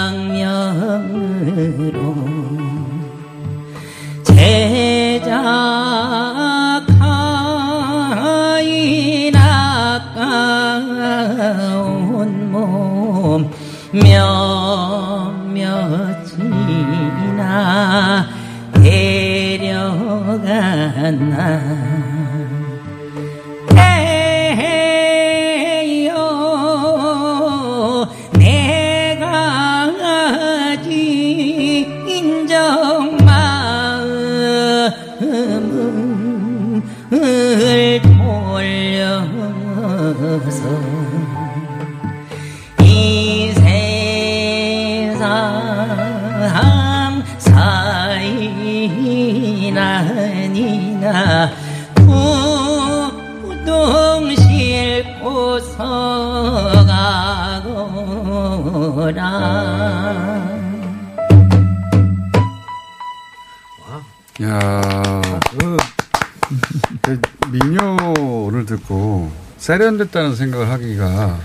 듣고 68.69 69.31
세련됐다는 69.59 70.37
생각을 70.37 70.69
하기가 70.71 71.39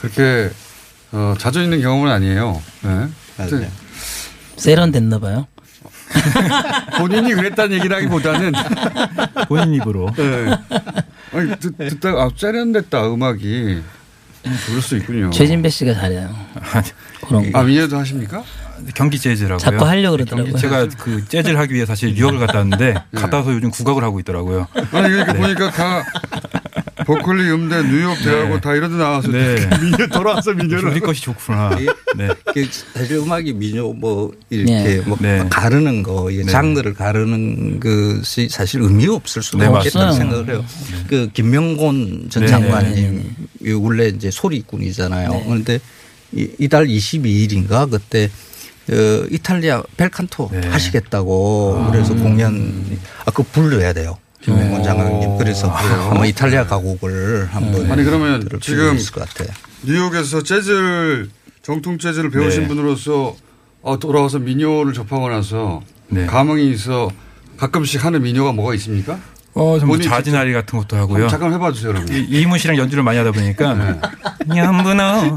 그렇게 0.00 0.50
어, 1.12 1.34
자주 1.38 1.62
있는 1.62 1.80
경험은 1.82 2.10
아니에요. 2.10 2.62
네. 2.82 3.08
맞아요. 3.36 3.66
세련됐나 4.56 5.18
봐요. 5.18 5.46
본인이 6.98 7.34
그랬다는 7.34 7.76
얘기라기보다는 7.78 8.52
본인 9.48 9.74
입으로. 9.74 10.10
네. 10.16 10.56
아니, 11.32 11.58
듣, 11.58 11.76
듣다가 11.76 12.24
아, 12.24 12.30
세련됐다 12.36 13.12
음악이 13.12 13.82
음, 14.44 14.58
그럴 14.66 14.82
수 14.82 14.96
있군요. 14.96 15.30
최진배 15.30 15.68
씨가 15.70 15.94
잘해요. 15.94 16.34
그런 17.26 17.50
거. 17.50 17.58
아 17.58 17.62
민요도 17.62 17.98
하십니까? 17.98 18.42
경기 18.94 19.18
재즈라고요. 19.18 19.58
자꾸 19.58 19.84
하려고 19.86 20.16
그러더라고요. 20.16 20.52
경기- 20.52 20.60
제가 20.60 20.88
그 20.98 21.24
재즈를 21.28 21.58
하기 21.58 21.74
위해 21.74 21.86
사실 21.86 22.14
뉴욕을 22.14 22.38
갔다 22.38 22.58
왔는데 22.58 22.94
네. 22.94 23.20
갔다 23.20 23.38
와서 23.38 23.52
요즘 23.52 23.70
국악을 23.70 24.02
하고 24.02 24.20
있더라고요. 24.20 24.66
아니 24.74 25.08
그러니까 25.08 25.32
네. 25.32 25.38
보니까 25.40 25.70
다 25.70 26.02
버클리 27.04 27.50
음대 27.50 27.82
뉴욕 27.82 28.16
대학원 28.22 28.60
다 28.60 28.74
이런 28.74 28.90
데 28.92 28.96
나와서 28.96 29.28
네. 29.28 29.56
민요 29.80 30.06
돌아와서 30.08 30.52
민요를 30.52 30.90
우리 30.90 31.00
것이 31.00 31.22
좋구나. 31.22 31.70
네. 32.16 32.28
그 32.54 32.68
사실 32.94 33.16
음악이 33.16 33.52
민요 33.54 33.92
뭐 33.94 34.30
이렇게 34.50 34.72
네. 34.72 35.00
뭐 35.00 35.16
네. 35.20 35.44
가르는 35.50 36.02
거, 36.02 36.30
이 36.30 36.38
네. 36.38 36.44
장르를 36.44 36.94
가르는 36.94 37.80
것이 37.80 38.48
사실 38.48 38.82
의미가 38.82 39.14
없을 39.14 39.42
수도 39.42 39.58
네, 39.58 39.66
없겠다는. 39.66 40.12
생각을 40.14 40.48
해요. 40.50 40.64
그 41.08 41.28
김명곤 41.32 42.26
전 42.30 42.42
네, 42.44 42.48
장관님 42.48 43.34
이 43.64 43.72
원래 43.72 44.06
이제 44.08 44.30
소리꾼이잖아요. 44.30 45.28
네. 45.30 45.42
그런데 45.44 45.80
이달 46.58 46.86
22일인가 46.86 47.90
그때 47.90 48.30
어, 48.92 49.26
이탈리아 49.30 49.82
벨칸토 49.96 50.50
네. 50.52 50.68
하시겠다고 50.68 51.88
그래서 51.90 52.14
공연 52.14 52.98
아그 53.26 53.42
불러야 53.44 53.92
돼요. 53.92 54.18
김명곤 54.42 54.82
장관님. 54.82 55.38
그래서 55.38 55.68
한번 55.68 56.26
이탈리아 56.26 56.66
가곡을 56.66 57.46
한번 57.52 57.90
아니 57.90 58.04
그러면 58.04 58.48
지금. 58.60 58.98
뉴욕에서 59.84 60.42
재즈를 60.42 61.30
정통 61.62 61.98
재즈를 61.98 62.30
배우신 62.30 62.62
네. 62.62 62.68
분으로서 62.68 63.36
어, 63.82 63.98
돌아와서 63.98 64.38
민요를 64.38 64.92
접하고 64.92 65.28
나서 65.28 65.82
네. 66.08 66.26
감흥이 66.26 66.70
있어 66.72 67.10
가끔씩 67.56 68.04
하는 68.04 68.22
민요가 68.22 68.52
뭐가 68.52 68.74
있습니까? 68.74 69.18
어, 69.54 69.78
좀 69.78 70.00
자진아리 70.00 70.52
같은 70.52 70.78
것도 70.78 70.96
하고요. 70.96 71.28
잠깐 71.28 71.52
해봐 71.52 71.72
주세요. 71.72 71.92
이- 72.10 72.26
이문 72.40 72.58
씨랑 72.58 72.76
연주를 72.78 73.02
많이 73.02 73.18
하다 73.18 73.32
보니까 73.32 73.98
연분어 74.54 75.36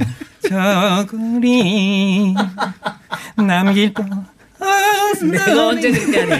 저구리 0.50 2.34
남길 3.36 3.94
거 3.94 4.04
내가 5.22 5.68
언제 5.68 5.92
그렇게 5.92 6.20
하니? 6.22 6.34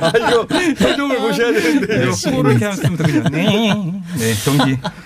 아, 0.00 0.12
이거 0.16 0.46
설명을 0.76 1.18
보셔야 1.18 1.52
되는데. 1.52 2.12
수고를 2.12 2.50
이렇게 2.52 2.64
하면 2.66 2.96
더 2.96 3.04
그냥 3.04 3.22
네, 3.30 4.32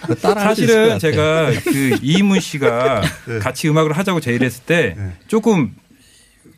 네것 0.09 0.39
사실은. 0.41 0.99
제가 0.99 1.51
그 1.65 1.99
이문 2.03 2.41
씨가 2.41 3.03
네. 3.27 3.39
같이 3.39 3.69
음악을 3.69 3.97
하자고 3.97 4.21
제의했을 4.21 4.63
때 4.65 4.97
조금 5.29 5.75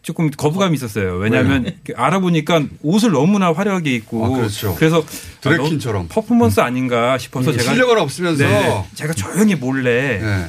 조금 0.03 0.31
거부감이 0.31 0.75
있었어요. 0.75 1.15
왜냐하면 1.15 1.73
그 1.85 1.93
알아보니까 1.97 2.63
옷을 2.83 3.13
너무나 3.13 3.53
화려하게 3.53 3.95
입고 3.95 4.27
아, 4.27 4.29
그렇죠. 4.31 4.77
래서 4.81 5.05
드래킨처럼. 5.41 6.09
퍼포먼스 6.09 6.61
아닌가 6.61 7.17
싶어서 7.19 7.53
음, 7.53 7.59
제가 7.59 7.73
실력은 7.73 7.99
없으면서. 7.99 8.45
네, 8.45 8.85
제가 8.95 9.13
조용히 9.13 9.55
몰래 9.55 10.19
네. 10.19 10.47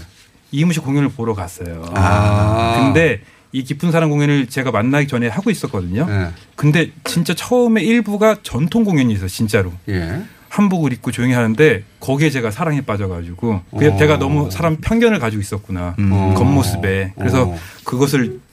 이문 0.51 0.74
씨 0.74 0.80
공연을 0.80 1.10
보러 1.10 1.36
갔어요. 1.36 1.86
아. 1.93 2.82
근데 2.84 3.22
이 3.51 3.64
깊은 3.64 3.91
사랑 3.91 4.10
공연을 4.10 4.47
제가 4.47 4.72
만나기 4.72 5.08
전에 5.08 5.28
하고 5.28 5.51
있었거든요. 5.51 6.08
네. 6.08 6.30
근데 6.56 6.91
진짜 7.04 7.36
처음에 7.36 7.84
일부가 7.84 8.38
전통 8.41 8.84
공연이 8.84 9.14
있어요, 9.14 9.28
진짜로. 9.28 9.72
예. 9.88 10.24
한복을 10.49 10.93
입고 10.93 11.12
조용히 11.12 11.34
하는데 11.34 11.84
거기에 11.99 12.30
제가 12.30 12.51
사랑에 12.51 12.82
빠져가지고 12.82 13.62
어. 13.72 13.80
제가 13.80 14.18
너무 14.20 14.51
사람 14.51 14.78
편견을 14.78 15.18
가지고 15.18 15.41
있었구나 15.41 15.95
음. 15.97 16.36
겉모습에 16.36 17.14
그래서 17.18 17.45
어. 17.47 17.58
그것을 17.84 18.39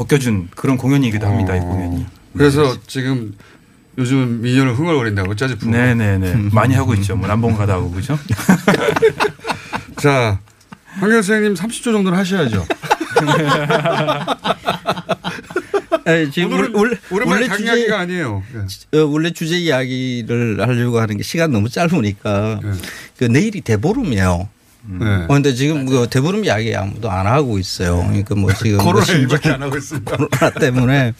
벗겨준 0.00 0.48
그런 0.56 0.78
공연이기도 0.78 1.26
합니다 1.26 1.54
이 1.54 1.60
공연이. 1.60 2.06
그래서 2.32 2.74
지금 2.86 3.34
요즘 3.98 4.40
민요를 4.40 4.72
흥얼거린다고 4.74 5.34
프로. 5.56 5.70
네네네 5.70 6.48
많이 6.56 6.74
하고 6.74 6.94
있죠. 6.94 7.16
뭐 7.16 7.28
남봉 7.28 7.54
가다 7.54 7.74
하고 7.74 7.90
그죠? 7.90 8.18
자, 10.00 10.40
황경 10.86 11.20
선생님 11.20 11.52
30초 11.52 11.84
정도는 11.84 12.16
하셔야죠. 12.16 12.64
아니, 16.06 16.30
지금 16.30 16.52
오늘은 16.54 16.74
원래 16.74 16.96
원래 17.10 17.46
강 17.46 17.58
주제 17.58 17.68
이야기가 17.68 17.98
아니에요. 18.00 18.42
예. 18.54 18.98
어, 18.98 19.04
원래 19.04 19.30
주제 19.32 19.58
이야기를 19.58 20.62
하려고 20.66 20.98
하는 20.98 21.18
게 21.18 21.22
시간 21.22 21.52
너무 21.52 21.68
짧으니까 21.68 22.60
그 23.18 23.24
내일이 23.24 23.60
대보름이에요. 23.60 24.48
네. 24.86 25.06
어, 25.06 25.26
근데 25.28 25.54
지금 25.54 25.86
그 25.86 26.06
대보름 26.08 26.44
이야기 26.44 26.74
아무도 26.74 27.10
안 27.10 27.26
하고 27.26 27.58
있어요. 27.58 27.98
그러니까 27.98 28.34
뭐 28.34 28.52
지금 28.54 28.76
뭐 28.76 28.86
코로나 28.92 29.12
일밖에 29.12 29.50
안 29.50 29.62
하고 29.62 29.76
있습니다. 29.76 30.16
코로나 30.16 30.50
때문에. 30.58 31.12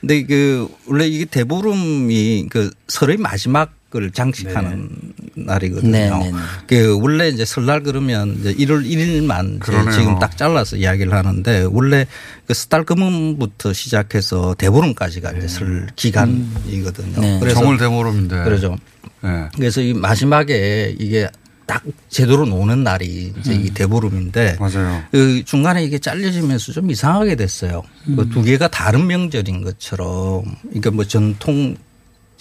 근데 0.00 0.22
그 0.24 0.68
원래 0.86 1.06
이게 1.06 1.24
대보름이 1.26 2.46
그 2.50 2.70
설의 2.88 3.18
마지막을 3.18 4.10
장식하는 4.12 4.88
날이거든요. 5.34 5.90
네, 5.90 6.08
네, 6.08 6.30
네. 6.30 6.38
그 6.66 6.98
원래 7.00 7.28
이제 7.28 7.44
설날 7.44 7.82
그러면 7.82 8.36
이제 8.40 8.54
1월 8.54 8.84
1일만 8.86 9.60
그러네요. 9.60 9.92
지금 9.92 10.18
딱 10.18 10.36
잘라서 10.36 10.76
이야기를 10.76 11.12
하는데 11.12 11.66
원래 11.70 12.06
그 12.46 12.54
스탈금음부터 12.54 13.72
시작해서 13.72 14.54
대보름까지가 14.56 15.32
이제 15.32 15.48
설 15.48 15.88
기간이거든요. 15.96 17.20
네. 17.20 17.38
그래서 17.40 17.60
정월 17.60 17.76
대보름인데. 17.78 18.44
그러죠. 18.44 18.78
네. 19.22 19.48
그래서 19.56 19.80
이 19.80 19.92
마지막에 19.92 20.94
이게 20.98 21.28
딱 21.66 21.82
제대로 22.08 22.44
노는 22.46 22.84
날이 22.84 23.32
이제 23.38 23.54
이 23.54 23.70
대보름인데 23.70 24.58
맞아요. 24.60 25.02
그 25.10 25.42
중간에 25.44 25.82
이게 25.84 25.98
잘려지면서 25.98 26.72
좀 26.72 26.90
이상하게 26.90 27.36
됐어요. 27.36 27.82
음. 28.08 28.16
그두 28.16 28.42
개가 28.42 28.68
다른 28.68 29.06
명절인 29.06 29.62
것처럼 29.64 30.44
그러니까 30.62 30.90
뭐 30.90 31.04
전통 31.04 31.76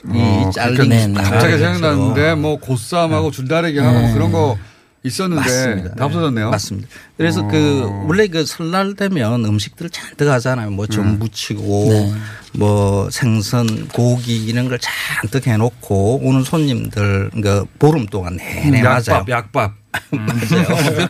이 0.06 0.18
어, 0.18 0.52
잘린 0.54 1.14
갑자기. 1.14 1.58
생각났는데 1.58 2.36
뭐 2.36 2.60
고쌈하고 2.60 3.32
줄다리기 3.32 3.80
하고 3.80 4.00
뭐 4.02 4.14
그런 4.14 4.32
거 4.34 4.58
있었는데 5.04 5.42
맞습니다. 5.42 5.96
다 5.96 6.06
없어졌네요. 6.06 6.50
맞습니다. 6.50 6.88
그래서 7.18 7.42
어. 7.42 7.48
그 7.48 7.84
원래 8.08 8.28
그 8.28 8.46
설날 8.46 8.96
되면 8.96 9.46
음식들을 9.46 9.90
잔뜩 9.90 10.30
하잖아요. 10.30 10.72
뭐 10.72 10.86
음. 10.86 10.90
전부치고 10.90 11.86
네. 11.90 12.14
뭐 12.54 13.10
생선, 13.10 13.88
고기 13.90 14.46
이런 14.46 14.70
걸 14.70 14.80
잔뜩 14.80 15.48
해놓고 15.48 16.22
오는 16.24 16.44
손님들 16.44 17.32
그 17.42 17.66
보름 17.80 18.06
동안 18.06 18.38
내내 18.38 18.82
맞아요. 18.82 18.98
약밥, 19.26 19.30
약밥. 19.30 19.74
맞아요. 20.10 21.10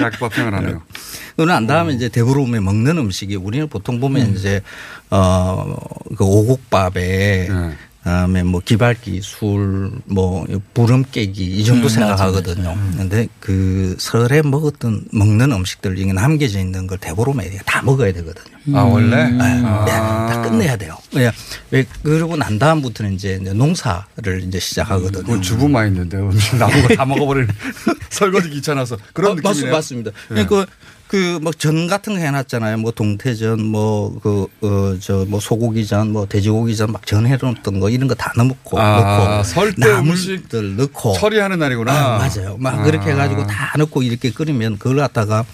약밥 0.00 0.34
생각나네요. 0.34 0.82
그러고 1.36 1.50
난 1.50 1.66
다음에 1.66 1.94
이제 1.94 2.08
대보름에 2.08 2.60
먹는 2.60 2.98
음식이 2.98 3.36
우리는 3.36 3.66
보통 3.68 3.98
보면 4.00 4.34
이제 4.34 4.60
어그 5.08 6.24
오곡밥에 6.24 7.48
네. 7.48 7.76
그다음에 8.02 8.42
뭐 8.42 8.62
기발 8.64 8.94
기 8.98 9.20
술, 9.22 9.90
뭐 10.06 10.46
부름 10.72 11.04
깨기 11.10 11.44
이 11.44 11.64
정도 11.64 11.86
음, 11.86 11.88
생각하거든요. 11.88 12.76
그런데 12.94 13.28
그 13.40 13.94
설에 13.98 14.40
먹었던 14.42 15.04
먹는 15.12 15.52
음식들 15.52 15.96
중에 15.96 16.12
남겨져 16.12 16.60
있는 16.60 16.86
걸 16.86 16.96
대보름에 16.98 17.50
다 17.66 17.82
먹어야 17.82 18.12
되거든요. 18.14 18.78
아, 18.78 18.82
원래? 18.82 19.28
네, 19.28 19.42
아. 19.64 19.84
네, 19.84 19.92
다 19.92 20.42
끝내야 20.42 20.76
돼요. 20.76 20.96
왜, 21.14 21.30
왜 21.70 21.84
그러고 22.02 22.36
난 22.36 22.58
다음부터는 22.58 23.12
이제 23.14 23.36
농사를 23.38 24.44
이제 24.46 24.58
시작하거든요. 24.58 25.24
그 25.24 25.40
주부 25.42 25.68
마인드인데 25.68 26.16
음식 26.16 26.56
남은 26.58 26.88
거다 26.88 27.04
먹어버리는 27.04 27.48
설거지 28.08 28.48
귀찮아서 28.48 28.96
그런 29.12 29.32
어, 29.32 29.34
느낌이네요. 29.34 29.72
맞습니다. 29.72 30.10
네. 30.30 30.46
그, 30.46 30.64
그, 31.10 31.40
뭐, 31.42 31.52
전 31.52 31.88
같은 31.88 32.12
거 32.14 32.20
해놨잖아요. 32.20 32.76
뭐, 32.76 32.92
동태전, 32.92 33.64
뭐, 33.64 34.16
그, 34.22 34.46
어, 34.60 34.96
저, 35.00 35.24
뭐, 35.28 35.40
소고기전, 35.40 36.12
뭐, 36.12 36.26
돼지고기전 36.28 36.92
막 36.92 37.04
전해놓던 37.04 37.80
거, 37.80 37.90
이런 37.90 38.06
거 38.06 38.14
다 38.14 38.32
넣고, 38.36 38.78
아, 38.78 39.32
넣고. 39.32 39.42
설때 39.42 39.88
나물들 39.88 40.76
넣고. 40.76 41.14
처리하는 41.14 41.58
날이구나. 41.58 41.92
아, 41.92 42.18
맞아요. 42.18 42.56
막 42.60 42.78
아. 42.78 42.82
그렇게 42.84 43.10
해가지고 43.10 43.44
다 43.48 43.72
넣고 43.78 44.04
이렇게 44.04 44.30
끓이면 44.30 44.78
그걸 44.78 44.98
갖다가 44.98 45.44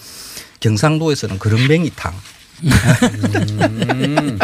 경상도에서는 0.60 1.38
그런뱅이탕. 1.38 2.12
음. 2.62 4.38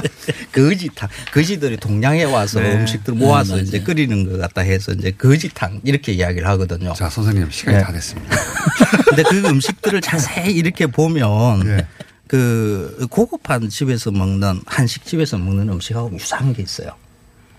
거지탕. 0.52 1.08
거지들이 1.32 1.76
동양에 1.78 2.24
와서 2.24 2.60
네. 2.60 2.74
음식들 2.74 3.14
모아서 3.14 3.56
네, 3.56 3.62
이제. 3.62 3.80
끓이는 3.80 4.30
것 4.30 4.38
같다 4.38 4.60
해서 4.62 4.92
이제 4.92 5.10
거지탕 5.10 5.80
이렇게 5.84 6.12
이야기를 6.12 6.46
하거든요. 6.48 6.92
자, 6.92 7.08
선생님 7.08 7.50
시간이 7.50 7.78
네. 7.78 7.82
다 7.82 7.92
됐습니다. 7.92 8.36
근데 9.08 9.22
그 9.24 9.48
음식들을 9.48 10.00
자세히 10.00 10.52
이렇게 10.54 10.86
보면 10.86 11.64
네. 11.64 11.86
그 12.26 13.06
고급한 13.10 13.68
집에서 13.68 14.10
먹는 14.10 14.62
한식 14.66 15.04
집에서 15.04 15.38
먹는 15.38 15.68
음식하고 15.68 16.12
유사한 16.14 16.52
게 16.52 16.62
있어요. 16.62 16.92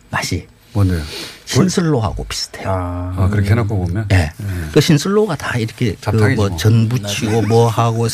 맛이 0.09 0.47
뭔데요? 0.73 1.01
신슬로하고 1.45 2.23
비슷해요. 2.25 2.67
아, 2.69 3.27
그렇게 3.29 3.51
해놓고 3.51 3.77
보면? 3.85 4.07
예. 4.11 4.31
그 4.73 4.81
신슬로가 4.81 5.35
다 5.35 5.57
이렇게 5.57 5.95
잡탕이지 6.01 6.35
뭐. 6.35 6.45
그뭐 6.47 6.57
전 6.57 6.89
부치고 6.89 7.43
뭐 7.43 7.67
하고 7.67 8.07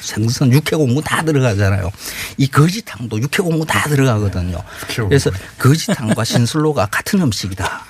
생선 0.00 0.52
육회공무 0.52 1.02
다 1.02 1.22
들어가잖아요. 1.22 1.90
이 2.38 2.46
거지탕도 2.48 3.20
육회공무 3.20 3.66
다 3.66 3.88
들어가거든요. 3.88 4.58
육회공무. 4.82 5.08
그래서 5.10 5.30
거지탕과 5.58 6.24
신슬로가 6.24 6.86
같은 6.86 7.20
음식이다. 7.20 7.86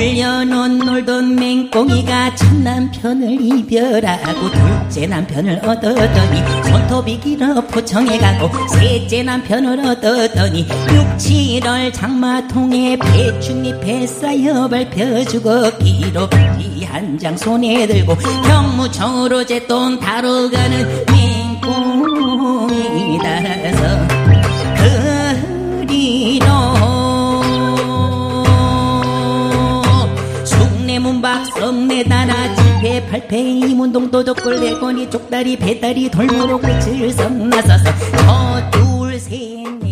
굴려놓은 0.00 0.78
놀던 0.78 1.36
맹꽁이가 1.36 2.34
첫 2.34 2.56
남편을 2.56 3.38
이별하고 3.38 4.50
둘째 4.50 5.06
남편을 5.06 5.58
얻었더니 5.58 6.42
손톱이 6.70 7.20
길어 7.20 7.60
포청에 7.66 8.16
가고 8.16 8.48
셋째 8.68 9.22
남편을 9.22 9.86
얻었더니 9.86 10.60
6, 10.60 10.68
7월 11.18 11.92
장마통에 11.92 12.96
배춧잎에 12.96 14.06
쌓여 14.06 14.66
밟혀주고 14.68 15.76
기록지 15.76 16.86
한장 16.86 17.36
손에 17.36 17.86
들고 17.86 18.16
경무청으로 18.16 19.44
제돈 19.44 20.00
다뤄 20.00 20.48
가는 20.48 21.04
맹꽁이다 21.60 23.59
숭례문박 31.70 31.80
성내다나 31.80 32.54
집회 32.56 33.06
팔패 33.06 33.38
이문동 33.38 34.10
도덕골 34.10 34.60
내거니 34.60 35.08
쪽다리 35.08 35.56
배다리 35.56 36.10
돌무로 36.10 36.58
끝을 36.58 37.12
성 37.12 37.48
나서서 37.48 37.84
저 37.84 38.70
둘 38.72 39.14
셋 39.18 39.89